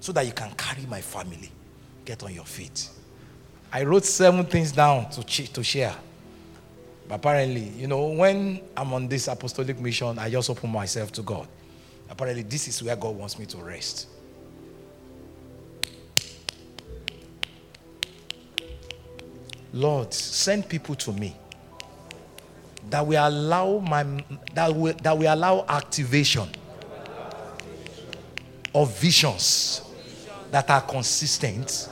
[0.00, 1.50] so that you can carry my family.
[2.04, 2.88] Get on your feet.
[3.72, 5.94] I wrote seven things down to, to share.
[7.08, 11.22] But apparently, you know, when I'm on this apostolic mission, I just open myself to
[11.22, 11.46] God.
[12.10, 14.08] Apparently, this is where God wants me to rest.
[19.72, 21.34] Lord, send people to me
[22.90, 24.02] that will allow my
[24.54, 26.48] that will that will allow activation
[28.74, 29.82] of visions
[30.50, 31.88] that are consistent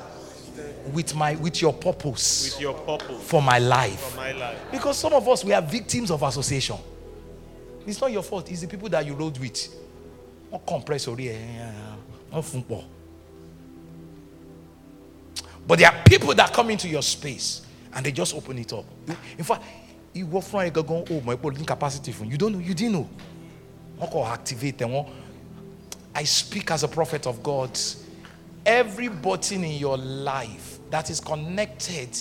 [0.92, 4.00] with my with your purpose with your purpose for my life.
[4.00, 4.58] for my life.
[4.70, 6.76] Because some of us we are victims of association.
[7.86, 9.74] It's not your fault, it's the people that you rode with.
[10.52, 11.72] Wọ́n compress orí ẹ̀
[12.32, 12.84] wọ́n fún.
[15.66, 17.62] But there are people that come into your space
[17.94, 18.84] and they just open it up.
[19.38, 19.62] In fact,
[20.14, 22.60] you fúnra ẹ̀ gangan o mọ̀ ẹ́ pé o ní capacity fún you don't know
[22.60, 23.08] you didn't know.
[24.24, 25.06] Activate wọ́n.
[26.14, 27.78] I speak as a prophet of God.
[28.66, 32.16] Every button in your life that is connected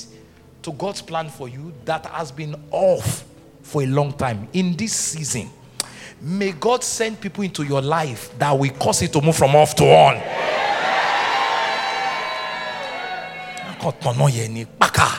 [0.62, 3.24] to God's plan for you that has been off
[3.64, 5.50] for a long time in this season,
[6.22, 9.76] may God send people into your life that will cause it to move from off
[9.76, 10.22] to on.
[13.80, 15.19] Akọ̀tọ̀nà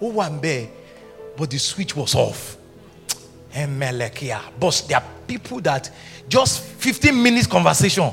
[0.00, 0.68] bẹ́ẹ̀,
[1.36, 2.56] but the switch was off.
[3.54, 4.40] Emelekia.
[4.58, 5.90] But there are people that
[6.28, 8.12] just 15 minutes conversation.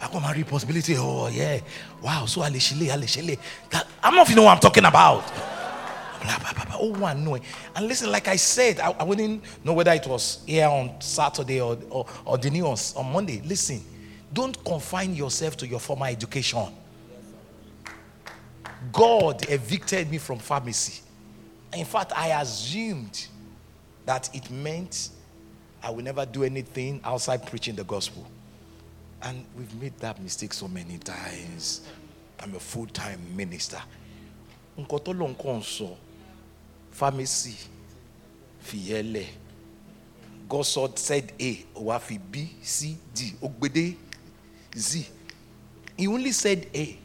[0.00, 0.96] I come and read possibility.
[0.98, 1.60] Oh, yeah.
[2.02, 2.26] Wow.
[2.26, 3.38] So Alishile, Alishile.
[3.70, 5.24] That I'm not even know what I'm talking about.
[6.22, 6.76] Blah, blah, blah, blah.
[6.78, 7.38] Oh, one no.
[7.74, 11.62] And listen, like I said, I, I wouldn't know whether it was here on Saturday
[11.62, 13.40] or, or, or the news on Monday.
[13.42, 13.82] Listen,
[14.30, 16.66] don't confine yourself to your former education.
[18.92, 21.02] God evicted me from pharmacy.
[21.74, 23.26] In fact, I assumed
[24.06, 25.10] that it meant
[25.82, 28.26] I will never do anything outside preaching the gospel.
[29.22, 31.82] And we've made that mistake so many times.
[32.40, 33.80] I'm a full time minister.
[36.90, 37.56] Pharmacy
[38.64, 39.26] fìyẹ́lẹ̀
[40.48, 43.96] God said- said A wá fi B C D ó gbédé
[44.76, 45.06] Z.
[45.96, 46.98] He only said A.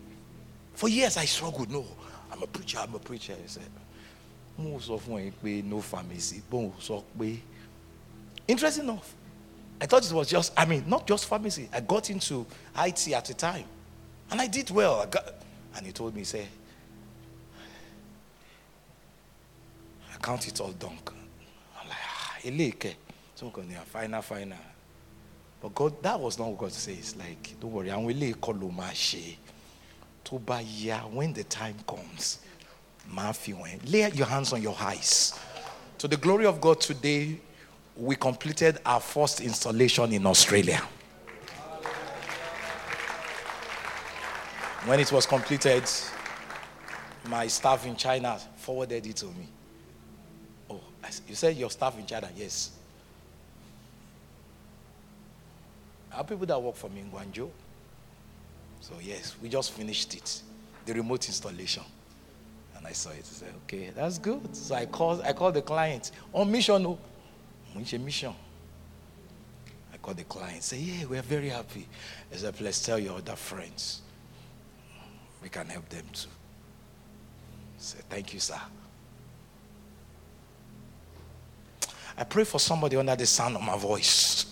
[0.76, 1.72] For years I struggled.
[1.72, 1.86] No,
[2.32, 3.34] I'm a preacher, I'm a preacher.
[3.42, 3.64] He said,
[4.58, 7.04] mo sọ fún ẹ no pharmacy bóun sọ
[8.48, 9.14] interesting enough.
[9.82, 11.70] I thought it was just I mean not just pharmacy.
[11.74, 12.46] I got into
[12.78, 13.66] IT at the time.
[14.32, 15.02] And I did well.
[15.02, 15.34] I got,
[15.76, 16.48] and he told me say
[20.14, 20.98] I count it all done
[21.82, 22.38] I'm like ah
[23.36, 24.58] so I'm going final final.
[25.62, 27.16] But God that was not what God says.
[27.18, 29.36] Like don't worry ló máa ṣe
[30.26, 32.40] tó bá yá when the time comes
[33.08, 33.54] máa fi
[33.86, 35.40] lay your hands on your eyes.
[36.00, 37.40] To the glory of God today
[37.96, 40.82] we completed our first installation in Australia.
[44.86, 45.84] When it was completed
[47.30, 49.48] my staff in China forwarded it to me.
[50.70, 50.82] Oh
[51.28, 52.72] you said your staff in China yes.
[56.10, 57.50] Have people that work for me in Guangzhou
[58.86, 60.42] so yes we just finished it
[60.86, 61.84] the remote installation
[62.86, 63.20] and I saw it.
[63.20, 64.56] I said, okay, that's good.
[64.56, 66.86] So I called, I called the client on mission.
[66.86, 67.00] oh.
[67.76, 68.34] Mission.
[69.94, 71.88] I called the client, say, yeah, we're very happy.
[72.32, 74.02] I said, please tell your other friends.
[75.42, 76.30] We can help them too.
[77.78, 78.60] Say, thank you, sir.
[82.18, 84.46] I pray for somebody under the sound of my voice.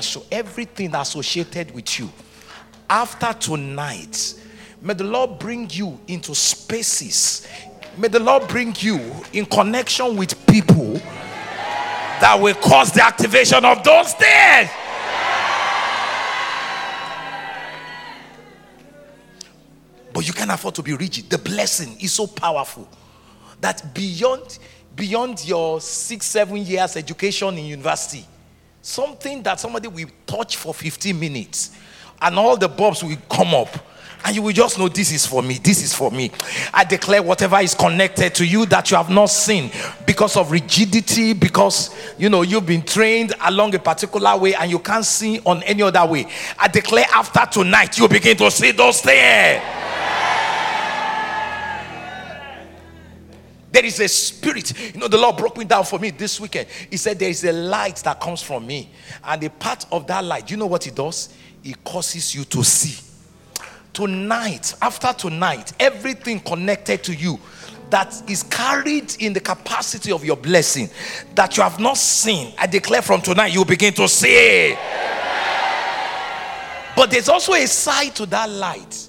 [0.00, 2.10] So everything associated with you
[2.92, 4.34] after tonight,
[4.82, 7.48] may the Lord bring you into spaces.
[7.96, 9.00] May the Lord bring you
[9.32, 11.00] in connection with people
[12.20, 14.70] that will cause the activation of those things.
[20.12, 21.30] But you can't afford to be rigid.
[21.30, 22.86] The blessing is so powerful
[23.62, 24.58] that beyond
[24.94, 28.26] beyond your six, seven years education in university,
[28.82, 31.70] something that somebody will touch for 15 minutes
[32.22, 33.68] and all the bulbs will come up
[34.24, 36.30] and you will just know this is for me this is for me
[36.72, 39.70] i declare whatever is connected to you that you have not seen
[40.06, 44.78] because of rigidity because you know you've been trained along a particular way and you
[44.78, 46.26] can't see on any other way
[46.58, 49.62] i declare after tonight you begin to see those things
[53.72, 54.94] There is a spirit.
[54.94, 56.68] You know, the Lord broke me down for me this weekend.
[56.90, 58.90] He said, There is a light that comes from me.
[59.24, 61.30] And a part of that light, you know what it does?
[61.64, 63.02] It causes you to see.
[63.92, 67.38] Tonight, after tonight, everything connected to you
[67.90, 70.88] that is carried in the capacity of your blessing
[71.34, 74.74] that you have not seen, I declare from tonight, you begin to see.
[76.96, 79.08] But there's also a side to that light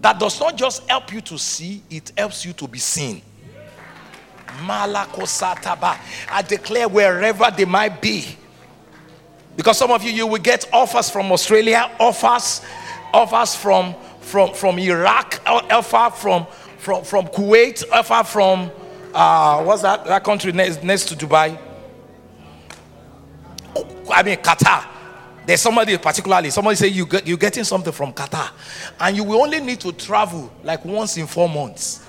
[0.00, 3.22] that does not just help you to see, it helps you to be seen.
[4.64, 5.96] Malakosataba.
[6.30, 8.36] I declare wherever they might be.
[9.58, 12.62] Because some of you, you will get offers from Australia, offers,
[13.12, 16.46] offers from from from Iraq, offer from
[16.78, 18.70] from from Kuwait, offer from
[19.12, 21.58] uh, what's that that country next, next to Dubai?
[24.08, 24.86] I mean Qatar.
[25.44, 28.50] There's somebody particularly, somebody say you get, you're getting something from Qatar,
[29.00, 32.06] and you will only need to travel like once in four months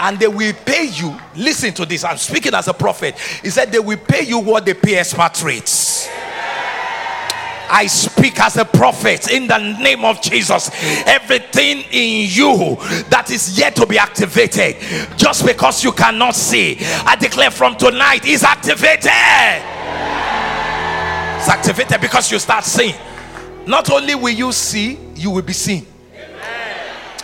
[0.00, 1.14] and they will pay you.
[1.36, 2.02] Listen to this.
[2.02, 3.18] I'm speaking as a prophet.
[3.42, 6.08] He said they will pay you what they pay expatriates.
[7.72, 10.70] I speak as a prophet in the name of Jesus.
[11.06, 12.76] Everything in you
[13.08, 14.76] that is yet to be activated,
[15.16, 19.06] just because you cannot see, I declare from tonight is activated.
[21.38, 22.94] It's activated because you start seeing.
[23.66, 25.86] Not only will you see, you will be seen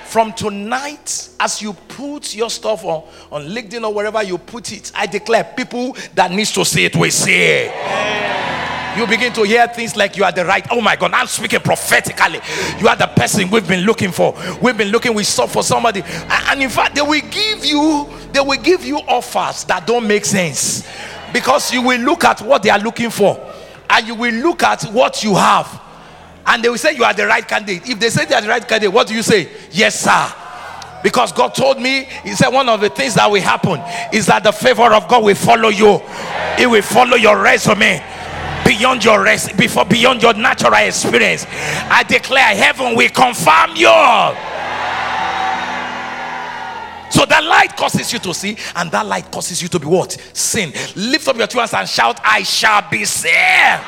[0.07, 4.91] from tonight as you put your stuff on, on linkedin or wherever you put it
[4.95, 9.67] i declare people that needs to see it will see it you begin to hear
[9.69, 12.41] things like you are the right oh my god i'm speaking prophetically
[12.81, 16.03] you are the person we've been looking for we've been looking we saw for somebody
[16.05, 20.25] and in fact they will give you they will give you offers that don't make
[20.25, 20.87] sense
[21.33, 23.39] because you will look at what they are looking for
[23.91, 25.81] and you will look at what you have
[26.49, 27.87] and they will say you are the right candidate.
[27.89, 29.51] If they say they are the right candidate, what do you say?
[29.71, 30.33] Yes, sir.
[31.03, 33.81] Because God told me, He said one of the things that will happen
[34.17, 36.01] is that the favor of God will follow you.
[36.59, 38.03] It will follow your resume
[38.69, 41.47] beyond your rest, before beyond your natural experience.
[41.49, 43.89] I declare heaven will confirm you.
[47.11, 50.13] So that light causes you to see, and that light causes you to be what?
[50.35, 50.71] Sin.
[50.95, 53.83] Lift up your two hands and shout, I shall be saved.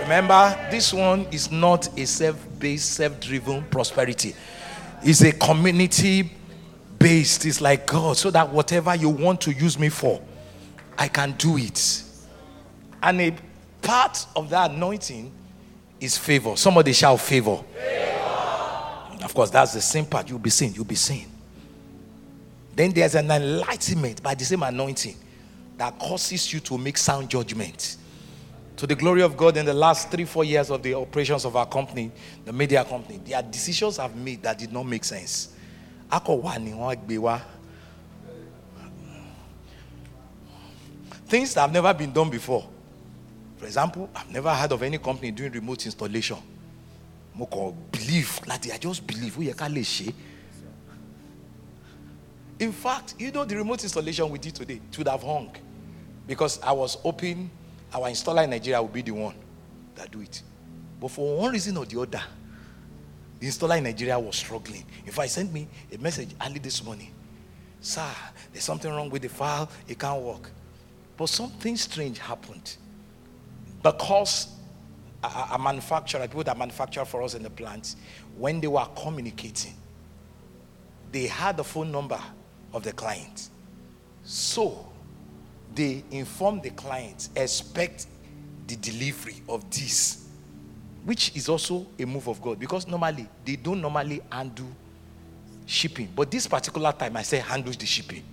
[0.00, 4.34] Remember, this one is not a self based, self driven prosperity,
[5.02, 6.30] it's a community
[6.98, 7.44] based.
[7.44, 10.22] It's like God, so that whatever you want to use me for,
[10.96, 12.04] I can do it.
[13.02, 13.34] And a
[13.82, 15.32] part of that anointing
[16.00, 16.56] is favor.
[16.56, 17.62] Somebody shout favor.
[17.74, 19.24] favor.
[19.24, 20.28] Of course, that's the same part.
[20.28, 20.72] You'll be seen.
[20.74, 21.26] You'll be seen.
[22.74, 25.16] Then there's an enlightenment by the same anointing
[25.76, 27.96] that causes you to make sound judgment
[28.78, 31.56] to the glory of God in the last three, four years of the operations of
[31.56, 32.12] our company,
[32.44, 35.52] the media company, there are decisions I've made that did not make sense.
[41.26, 42.68] Things that have never been done before.
[43.58, 46.38] For example, I've never heard of any company doing remote installation.
[47.36, 49.36] Moko believe, like I just believe.
[52.60, 55.54] In fact, you know the remote installation we did today, it would have hung
[56.26, 57.50] because I was hoping
[57.92, 59.34] our installer in Nigeria would be the one
[59.94, 60.42] that do it.
[61.00, 62.22] But for one reason or the other,
[63.40, 64.84] the installer in Nigeria was struggling.
[65.06, 67.12] In fact, he sent me a message early this morning.
[67.80, 68.10] Sir,
[68.52, 70.50] there's something wrong with the file, it can't work.
[71.16, 72.76] But something strange happened.
[73.82, 74.48] Because
[75.22, 77.96] a, a manufacturer, people that manufacture for us in the plant,
[78.36, 79.74] when they were communicating,
[81.12, 82.20] they had the phone number
[82.72, 83.50] of the client.
[84.22, 84.86] So
[85.74, 88.06] they inform the client, expect
[88.66, 90.28] the delivery of this,
[91.04, 94.66] which is also a move of God because normally they don't normally undo
[95.64, 96.08] shipping.
[96.14, 98.24] But this particular time, I say handles the shipping.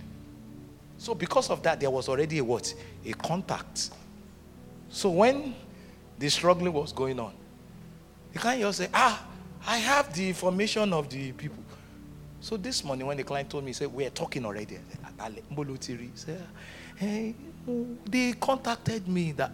[0.98, 2.74] So because of that, there was already a what?
[3.04, 3.90] A contact.
[4.88, 5.54] So when
[6.18, 7.32] the struggling was going on,
[8.32, 9.26] the client just say, ah,
[9.66, 11.62] I have the information of the people.
[12.40, 14.76] So this morning when the client told me, he said, we're talking already.
[14.76, 14.80] I
[16.16, 16.60] said, ah,
[16.96, 17.34] Hey,
[17.68, 17.74] ah, eh,
[18.06, 19.52] they contacted me that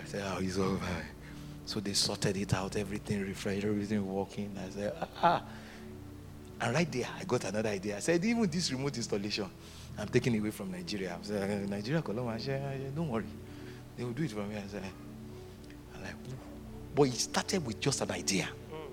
[0.00, 0.80] I said, Oh, it's over.
[1.66, 4.54] So they sorted it out, everything refreshed, everything working.
[4.58, 4.92] I said,
[5.22, 5.42] ah.
[6.60, 7.96] And right there, I got another idea.
[7.96, 9.46] I said, even this remote installation,
[9.98, 11.16] I'm taking away from Nigeria.
[11.18, 13.24] I said, Nigeria, Colombia, eh, don't worry.
[13.96, 14.56] They will do it for me.
[14.56, 14.82] I said,
[15.94, 16.14] I'm like,
[16.94, 18.44] but it started with just an idea.
[18.44, 18.92] Hmm.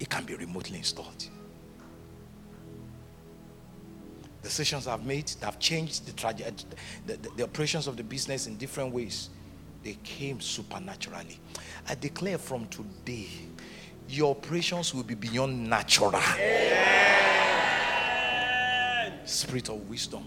[0.00, 1.28] It can be remotely installed
[4.46, 6.52] decisions I've made that have changed the, traje- uh,
[7.04, 9.30] the, the, the operations of the business in different ways,
[9.82, 11.40] they came supernaturally.
[11.88, 13.26] I declare from today,
[14.08, 16.12] your operations will be beyond natural.
[19.24, 20.24] Spirit of wisdom,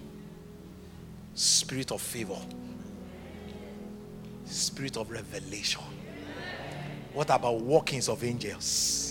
[1.33, 2.37] spirit of favor,
[4.49, 5.81] spirit of revelation.
[7.13, 9.09] What about workings of angels?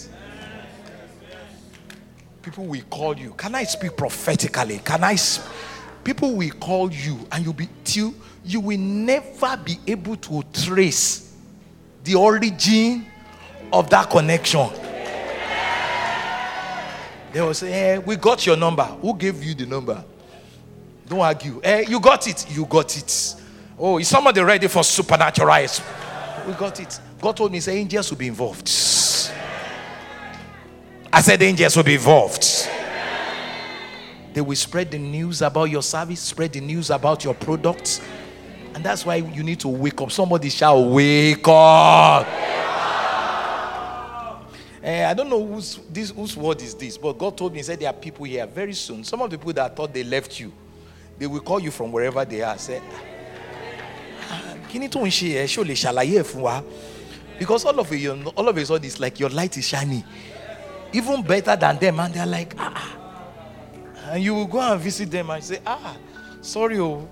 [2.42, 3.32] people will call you.
[3.36, 4.78] Can I speak prophetically?
[4.78, 5.16] Can I?
[5.20, 5.44] Sp-
[6.02, 8.14] people will call you, and you'll be till
[8.44, 11.34] you will never be able to trace
[12.04, 13.04] the origin
[13.72, 14.68] of that connection.
[17.32, 18.84] They will say, Hey, we got your number.
[18.84, 20.02] Who gave you the number?
[21.06, 21.60] Don't argue.
[21.62, 22.46] Eh, you got it.
[22.50, 23.34] You got it.
[23.78, 25.66] Oh, is somebody ready for supernatural?
[26.46, 27.00] We got it.
[27.20, 28.68] God told me, say angels will be involved.
[31.12, 32.68] I said angels will be involved.
[34.34, 38.00] They will spread the news about your service, spread the news about your products.
[38.74, 40.12] And that's why you need to wake up.
[40.12, 42.26] Somebody shall wake up.
[44.82, 47.62] Eh, I don't know whose, this, whose word is this, but God told me, He
[47.62, 49.02] said, There are people here very soon.
[49.04, 50.52] Some of the people that thought they left you,
[51.18, 52.56] they will call you from wherever they are.
[52.58, 52.80] Say,
[54.68, 56.62] "Ah, kí tó ṣe ẹ ṣó lè ṣàlàyé ẹ fún wa?
[57.38, 60.04] Because all of you all of a sudden it's like your light is shining.
[60.92, 65.10] Even better than them and they're like ah ah." and you will go and visit
[65.10, 65.96] them and say ah
[66.42, 67.08] sorry o.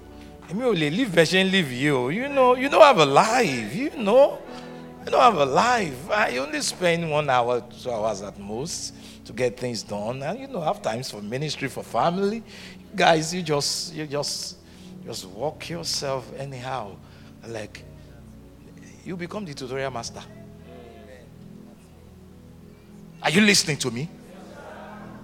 [0.51, 2.09] Èmi ò lè live bẹ́ẹ̀ ṣe o.
[2.09, 4.39] You know you don't have a life you know.
[5.05, 6.11] You don't have a life.
[6.11, 8.93] I only spend one hour two hours at most
[9.25, 10.23] to get things done.
[10.23, 12.43] And you know have times for ministry for family.
[12.95, 14.57] Guys you just you just
[15.07, 16.97] just walk yourself anyhow
[17.49, 17.85] like
[19.05, 20.23] you become the tutorial master.
[23.23, 24.09] Are you listening to me?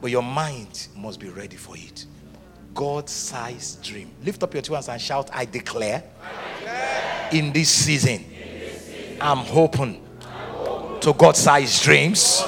[0.00, 2.06] But your mind must be ready for it.
[2.74, 4.10] God-sized dream.
[4.24, 6.02] Lift up your two hands and shout i declare,
[7.30, 8.24] in this season
[9.20, 10.02] i'm hoping
[11.00, 12.42] to god-sized dreams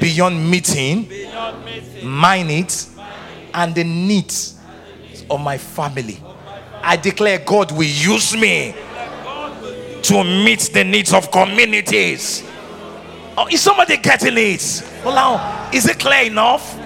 [0.00, 1.08] beyond meeting
[2.04, 2.96] my needs
[3.54, 4.58] and the needs
[5.30, 6.20] of my family.
[6.82, 8.74] I declare God will use me
[10.02, 12.44] to meet the needs of communities.
[13.36, 14.84] Oh, is somebody getting it?
[15.02, 15.74] Hold on.
[15.74, 16.76] Is it clear enough?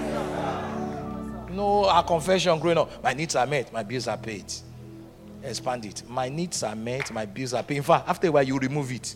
[1.50, 3.02] No, our confession growing up.
[3.02, 4.52] My needs are met, my bills are paid.
[5.42, 6.02] Expand it.
[6.08, 7.78] My needs are met, my bills are paid.
[7.78, 9.14] In fact, after a while, you remove it.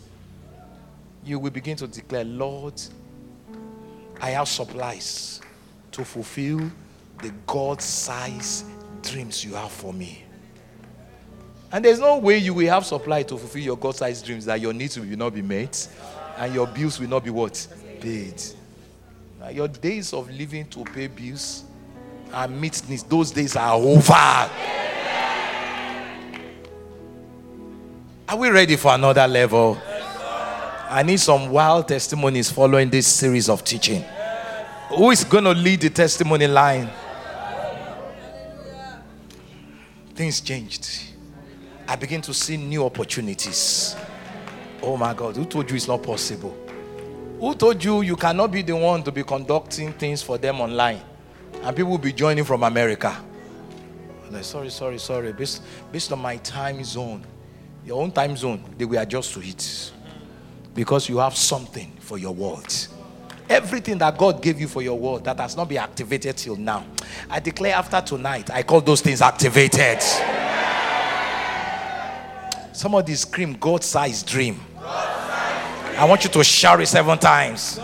[1.23, 2.81] You will begin to declare, Lord,
[4.21, 5.41] I have supplies
[5.91, 6.71] to fulfill
[7.21, 8.65] the God sized
[9.01, 10.23] dreams you have for me.
[11.71, 14.61] And there's no way you will have supply to fulfill your God sized dreams that
[14.61, 15.87] your needs will not be met
[16.37, 17.67] and your bills will not be what?
[17.99, 18.41] Paid.
[19.39, 21.63] Now, your days of living to pay bills
[22.33, 24.49] and meet needs, those days are over.
[28.29, 29.77] Are we ready for another level?
[30.89, 34.03] I need some wild testimonies following this series of teaching.
[34.89, 36.89] Who is going to lead the testimony line?
[40.15, 41.07] Things changed.
[41.87, 43.95] I begin to see new opportunities.
[44.81, 46.55] Oh my God, who told you it's not possible?
[47.39, 50.99] Who told you you cannot be the one to be conducting things for them online
[51.61, 53.15] and people will be joining from America?
[54.29, 55.31] Like, sorry, sorry, sorry.
[55.31, 55.61] Based,
[55.91, 57.25] based on my time zone,
[57.85, 59.91] your own time zone, they will adjust to it
[60.75, 62.87] because you have something for your world.
[63.49, 66.85] Everything that God gave you for your world that has not been activated till now,
[67.29, 69.99] I declare after tonight, I call those things activated.
[72.77, 74.59] Somebody scream, God sized dream.
[74.77, 77.79] I want you to shout it seven times.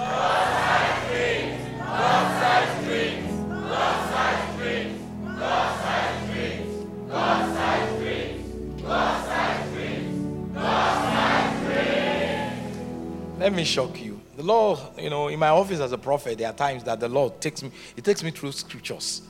[13.39, 14.21] Let me shock you.
[14.37, 17.09] The Lord, you know, in my office as a prophet, there are times that the
[17.09, 19.23] Lord takes me, He takes me through scriptures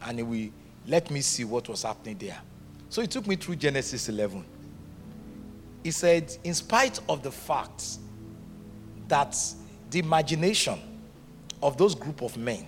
[0.00, 0.50] and He will
[0.86, 2.38] let me see what was happening there.
[2.88, 4.44] So He took me through Genesis 11.
[5.82, 7.98] He said, in spite of the fact
[9.08, 9.36] that
[9.90, 10.78] the imagination
[11.62, 12.66] of those group of men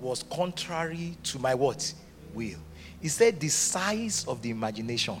[0.00, 1.92] was contrary to my what?
[2.32, 2.58] Will.
[3.00, 5.20] He said the size of the imagination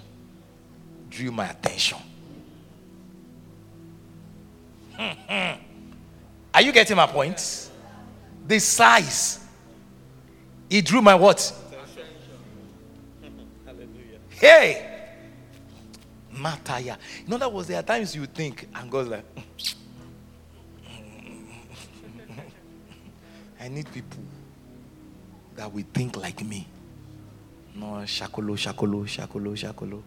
[1.08, 1.98] drew my attention.
[4.96, 5.60] Hmm, hmm.
[6.54, 7.70] Are you getting my point?
[8.46, 9.40] The size.
[10.68, 11.52] It drew my what?
[13.66, 14.18] Hallelujah.
[14.28, 14.89] Hey!
[16.34, 16.96] Mataya.
[17.26, 19.24] In other words, there are times you think, and God's like,
[23.60, 24.22] I need people
[25.56, 26.66] that will think like me.
[27.74, 30.02] No, shakolo, shakolo, shakolo, shakolo.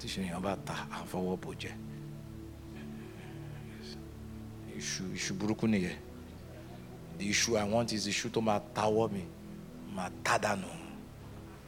[0.00, 1.72] Tíṣe èèyàn bá ta àfọwọ́ bò jẹ́.
[4.78, 5.96] Iṣu iṣu nìyẹn.
[7.18, 9.24] The issue I want is the issue tó máa tawọ́ mi,
[9.94, 10.79] máa tá dànù.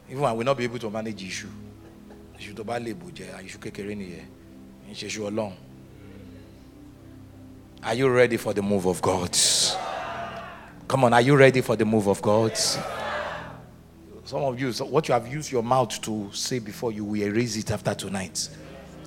[0.09, 1.47] Even I will not be able to manage issue.
[2.39, 4.25] Iṣu tó bá lè bò jẹ́, iṣu kékeré nìyẹn.
[4.89, 5.53] Ń.
[7.85, 9.35] Are you ready for the move of God?
[10.87, 12.55] Come on, are you ready for the move of God?
[14.25, 17.21] Some of you, so what you have used your mouth to say before, you will
[17.21, 18.49] erase it after tonight.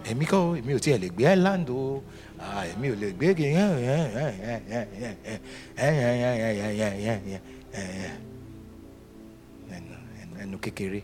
[0.04, 1.24] Èmi kọ́, èmi ò tiẹ̀ lè gbé
[1.70, 2.02] o.
[2.38, 3.34] Èmi ò lè gbé.
[10.42, 11.00] Ẹnu kékeré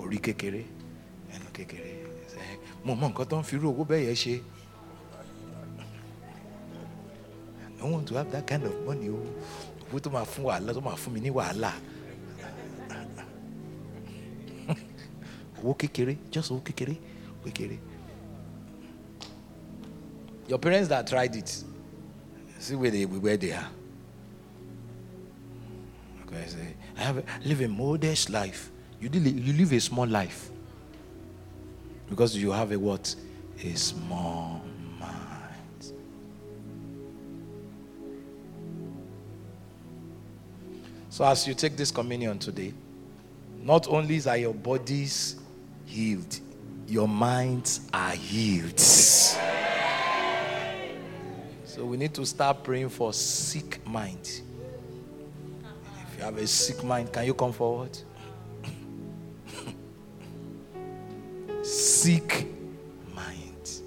[0.00, 0.62] orí kékeré
[1.34, 1.90] ẹnu kékeré
[2.84, 4.34] mo mọ nǹkan tó ń fi irú owó bẹ́ẹ̀ yẹn ṣe.
[7.80, 9.18] I want to have that kind of money o
[9.90, 11.72] owó tó máa fún wàhálà tó máa fún mi ní wàhálà
[15.62, 16.94] owó kékeré just owó kékeré
[17.44, 17.78] kékeré.
[20.48, 21.48] Your parents that tried it
[22.58, 23.68] see where they where they are.
[26.32, 26.72] I say eh?
[26.98, 28.70] I have a, live a modest life.
[29.00, 30.50] You you live a small life
[32.08, 33.14] because you have a what
[33.62, 34.62] a small
[34.98, 35.92] mind.
[41.10, 42.72] So as you take this communion today,
[43.62, 45.36] not only are your bodies
[45.86, 46.40] healed,
[46.86, 48.78] your minds are healed.
[51.64, 54.42] So we need to start praying for sick mind.
[56.14, 57.98] If you have a sick mind, can you come forward?
[61.62, 62.46] sick
[63.12, 63.80] mind.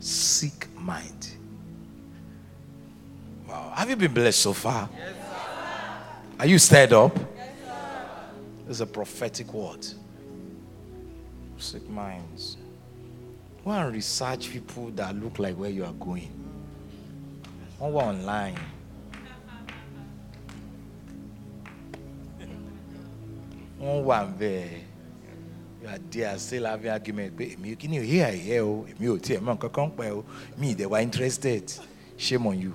[0.00, 1.32] Sick mind.
[3.46, 3.74] Wow.
[3.76, 4.88] Have you been blessed so far?
[4.96, 5.14] Yes,
[6.40, 7.14] Are you stirred up?
[7.36, 7.50] Yes,
[8.64, 9.86] There's a prophetic word.
[11.58, 12.56] Sick minds.
[13.62, 16.45] Go and research people that look like where you are going.
[17.78, 18.58] One online.
[23.80, 24.82] wọ́n wà bẹ́ẹ̀
[25.82, 28.86] you are there still having argument pé èmi kí ni òye àìyẹ o?
[28.88, 30.22] Èmi ò tiẹ̀ mọ nǹkan
[30.58, 31.72] mi ìdẹ̀ wá interested.
[32.16, 32.72] Shame on you.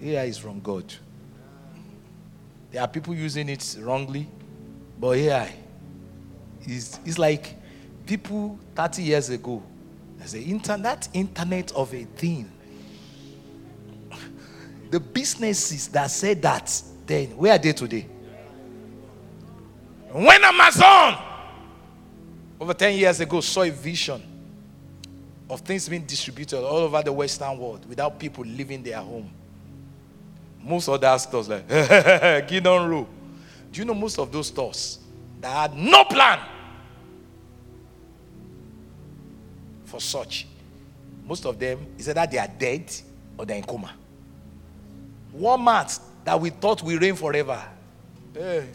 [0.00, 0.94] AI is from God.
[2.70, 4.28] There are people using it wrongly
[5.00, 5.52] but AI
[6.66, 7.56] is it's like
[8.06, 9.62] people thirty years ago
[10.18, 12.48] they say internet internet of a thing
[14.90, 18.06] the businesses that said that then where are they today
[20.12, 21.22] when Amazon,
[22.58, 24.22] over 10 years ago, saw a vision
[25.50, 29.30] of things being distributed all over the Western world without people leaving their home,
[30.62, 31.68] most of that stores, like
[32.48, 33.06] Gideon Row,
[33.70, 34.98] do you know most of those stores
[35.40, 36.40] that had no plan
[39.84, 40.46] for such?
[41.26, 42.90] Most of them is either they are dead
[43.36, 43.92] or they're in coma.
[45.34, 47.62] Walmart that we thought will reign forever.
[48.34, 48.68] Hey.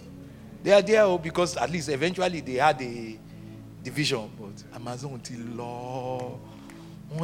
[0.64, 3.20] They are there oh, because at least eventually they had a
[3.84, 4.32] division.
[4.40, 6.40] But Amazon till law.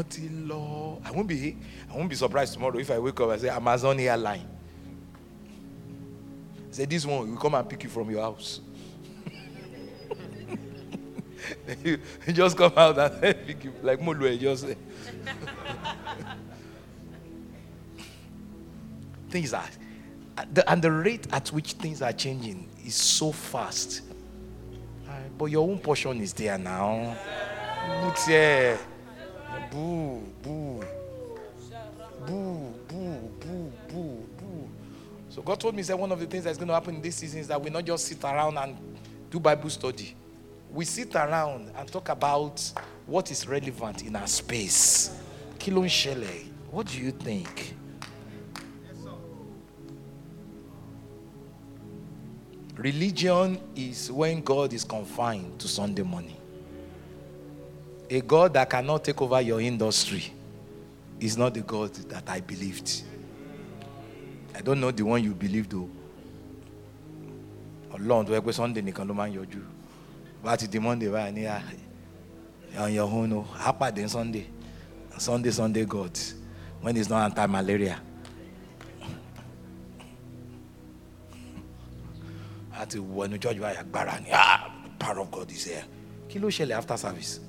[0.10, 1.00] Till law.
[1.04, 1.58] I won't be
[1.92, 4.48] I won't be surprised tomorrow if I wake up and say Amazon airline.
[6.72, 8.62] Say this one will come and pick you from your house.
[11.84, 11.98] you
[12.32, 14.66] just come out and pick you like Molue just
[19.30, 19.70] things are
[20.68, 24.02] and the rate at which things are changing is so fast.
[25.38, 27.16] But your own portion is there now.
[29.72, 30.84] Boo, boo, boo,
[32.26, 34.70] boo, boo, boo, boo, boo.
[35.30, 37.18] So God told me that one of the things that's going to happen in this
[37.18, 38.78] season is that we not just sit around and
[39.30, 40.16] do Bible study.
[40.72, 42.62] We sit around and talk about
[43.06, 45.20] what is relevant in our space.
[45.58, 45.90] Kilon
[46.72, 47.74] what do you think?
[52.80, 56.38] Religion is when God is confined to Sunday morning.
[58.10, 60.24] A God that cannot take over your industry
[61.20, 63.04] is not the God that I believed.
[64.56, 65.90] I don't know the one you believe though.
[67.92, 69.60] Ọlọ́run tó yẹ Sunday nìkan ló máa ń yọjú.
[70.44, 71.62] Bá ti di Monday ní ah,
[72.82, 74.46] on your own o, á Sunday.
[75.18, 76.18] Sunday Sunday God
[76.82, 78.00] when it's not anti-malaria.
[82.82, 85.84] Àti wọ ẹnu church báyìí agbára ni ah power of God is here
[86.30, 87.40] kí ló ṣẹlẹ̀ after service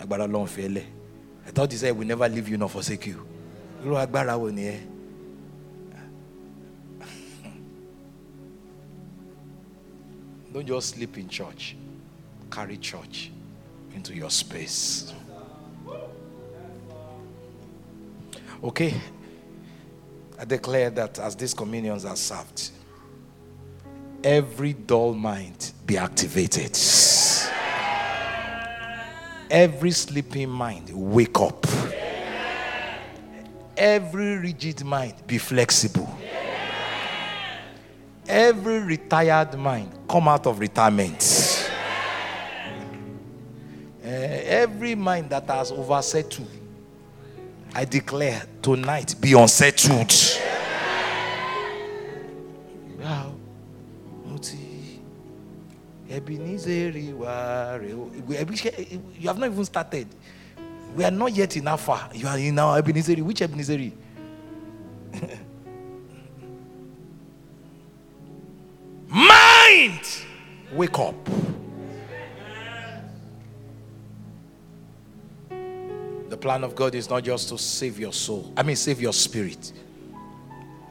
[0.00, 0.86] agbára Ọlọ́run fi ẹ lẹ̀
[1.46, 3.26] I thought he said we never leave you nor forsake you
[3.84, 4.80] irú agbára wo ẹ.
[10.52, 11.76] Don't just sleep in church.
[12.50, 13.30] Carry church
[13.94, 15.12] into your space.
[18.62, 18.94] Okay.
[20.38, 22.70] I declare that as these communions are served,
[24.24, 26.78] every dull mind be activated.
[29.50, 31.66] Every sleeping mind wake up.
[33.76, 36.08] Every rigid mind be flexible.
[38.26, 41.70] Every retired mind come out of retirement.
[44.04, 46.48] Uh, every mind that has oversettled
[47.74, 50.12] I declare tonight be unsettled.
[56.12, 57.82] Ebenezer, you have
[59.38, 60.06] not even started.
[60.94, 62.10] We are not yet in Alpha.
[62.14, 63.14] You are in our Ebenezer.
[63.24, 63.78] Which Ebenezer?
[69.08, 70.00] Mind!
[70.72, 71.14] Wake up.
[76.28, 79.12] The plan of God is not just to save your soul, I mean, save your
[79.12, 79.72] spirit.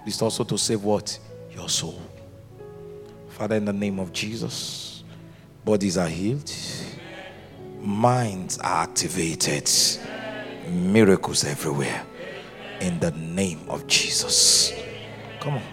[0.06, 1.18] It's also to save what?
[1.52, 2.00] Your soul.
[3.30, 4.91] Father, in the name of Jesus.
[5.64, 6.52] Bodies are healed,
[7.80, 9.70] minds are activated,
[10.68, 12.04] miracles everywhere.
[12.80, 14.74] In the name of Jesus.
[15.40, 15.64] Come on.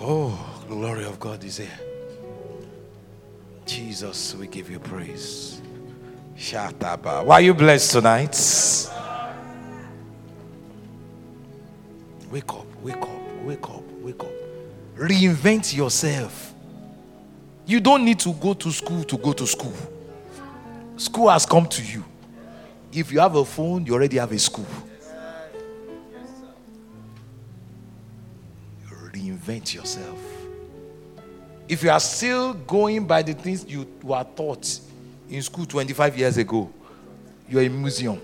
[0.00, 1.80] Oh, glory of God is here.
[3.64, 5.62] Jesus, we give you praise.
[6.36, 7.24] Shataba.
[7.24, 8.36] Why are you blessed tonight?
[12.30, 14.32] Wake up, wake up, wake up, wake up.
[14.96, 16.53] Reinvent yourself.
[17.66, 19.72] You don't need to go to school to go to school.
[20.96, 22.04] School has come to you.
[22.92, 24.66] If you have a phone, you already have a school.
[29.12, 30.18] Reinvent yourself.
[31.68, 34.80] If you are still going by the things you were taught
[35.30, 36.70] in school 25 years ago,
[37.48, 38.20] you're a museum.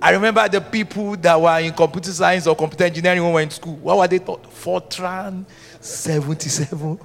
[0.00, 3.40] I remember the people that were in computer science or computer engineering when we were
[3.40, 3.74] in school.
[3.76, 4.44] What were they taught?
[4.44, 5.44] Fortran,
[5.80, 7.00] 77.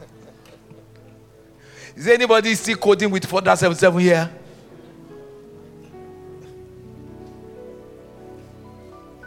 [1.96, 4.30] Is anybody still coding with Fortran 77 here?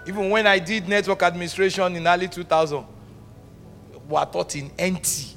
[0.07, 2.85] Even when I did network administration in early 2000,
[4.09, 5.35] we are taught in NT.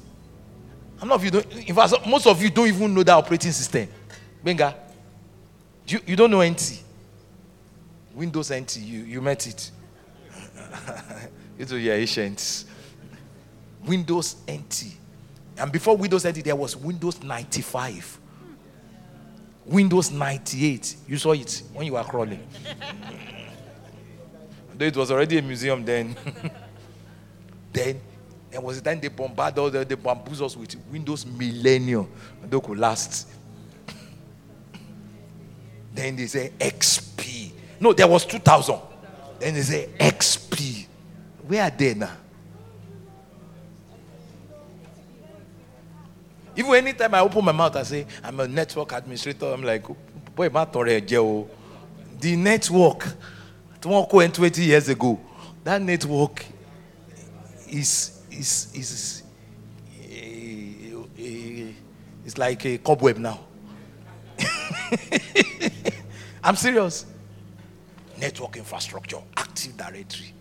[0.98, 1.68] How many of you don't?
[1.68, 3.88] In fact, most of you don't even know that operating system.
[4.44, 4.76] Benga,
[5.88, 6.84] you, you don't know NT.
[8.14, 9.70] Windows NT, you, you met it.
[11.58, 12.64] it was your ancient.
[13.86, 14.96] Windows NT.
[15.56, 18.18] And before Windows NT, there was Windows 95.
[19.66, 20.96] Windows 98.
[21.06, 22.46] You saw it when you were crawling.
[24.74, 26.16] Though it was already a museum then.
[27.72, 28.00] then
[28.50, 32.08] there was a time they bombarded the, they bamboozled us with Windows Millennium.
[32.42, 33.28] They could last.
[35.94, 37.39] then they say XP.
[37.80, 38.78] No, there was 2000.
[39.38, 40.86] Then they say XP.
[41.48, 42.12] Where are they now?
[46.54, 49.46] Even anytime I open my mouth, I say, I'm a network administrator.
[49.46, 49.86] I'm like,
[50.34, 50.50] boy,
[52.20, 53.06] the network,
[53.80, 55.18] 20 years ago,
[55.64, 56.44] that network
[57.66, 59.22] is, is, is,
[60.02, 61.74] eh, eh, is,
[62.26, 63.40] is like a cobweb now.
[66.44, 67.06] I'm serious.
[68.20, 70.34] Network infrastructure, Active Directory,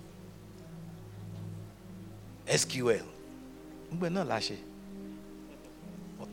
[2.48, 3.04] SQL.
[3.92, 4.60] But not last year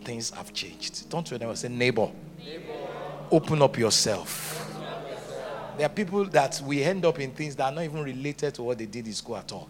[0.07, 1.09] things have changed.
[1.11, 2.73] Don't you never say, neighbor, neighbor.
[3.31, 4.71] Open, up yourself.
[4.71, 5.77] open up yourself.
[5.77, 8.63] There are people that we end up in things that are not even related to
[8.63, 9.69] what they did in school at all.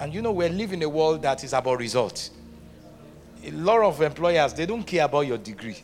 [0.00, 2.30] And you know, we're living in a world that is about results.
[3.44, 5.76] A lot of employers, they don't care about your degree,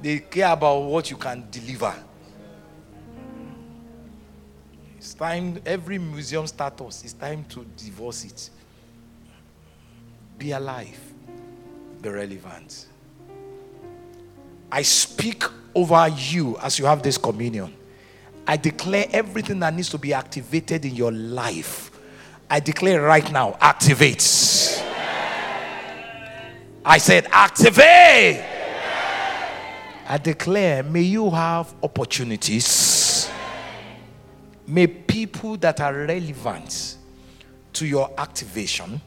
[0.00, 1.94] they care about what you can deliver.
[5.02, 8.50] It's time, every museum status, it's time to divorce it.
[10.38, 11.12] Be alive
[12.02, 12.86] be relevant.
[14.70, 15.44] I speak
[15.74, 17.72] over you as you have this communion.
[18.46, 21.90] I declare everything that needs to be activated in your life.
[22.50, 24.22] I declare right now, activate.
[26.84, 28.44] I said, activate.
[30.08, 32.81] I declare, may you have opportunities.
[34.66, 36.96] May people that are relevant
[37.74, 39.00] to your activation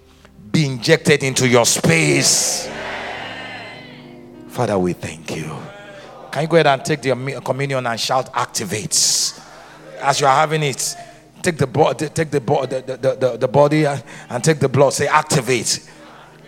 [0.51, 2.69] be injected into your space.
[4.49, 5.51] Father, we thank you.
[6.31, 9.41] Can you go ahead and take the communion and shout activates?
[10.01, 10.95] As you are having it,
[11.41, 14.91] take the body, take the, the, the, the, the body and take the blood.
[14.93, 15.89] Say activate.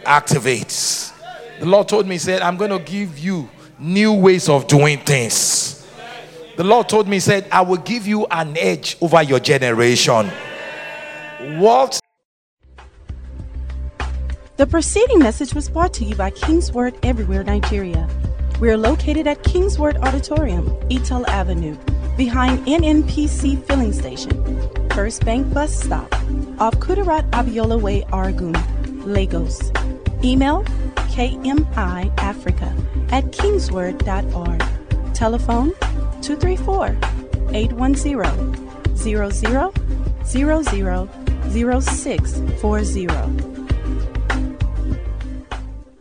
[0.03, 1.13] Activates.
[1.59, 3.49] The Lord told me, He said, I'm going to give you
[3.79, 5.76] new ways of doing things.
[6.57, 10.27] The Lord told me, He said, I will give you an edge over your generation.
[11.59, 11.99] What
[14.55, 18.09] the preceding message was brought to you by Kingsword Everywhere Nigeria.
[18.59, 21.77] We are located at Kingsword Auditorium, Etel Avenue,
[22.17, 24.33] behind NNPC Filling Station,
[24.95, 26.11] First Bank Bus Stop,
[26.59, 28.55] off Kudirat Abiola Way, Oregun,
[29.05, 29.71] Lagos.
[30.23, 30.63] Email
[31.13, 32.73] kmiafrica
[33.11, 34.63] at kingsword.org.
[35.13, 35.71] Telephone
[36.21, 36.95] 234
[37.53, 38.31] 810
[38.95, 39.31] 00
[41.49, 43.56] 0640.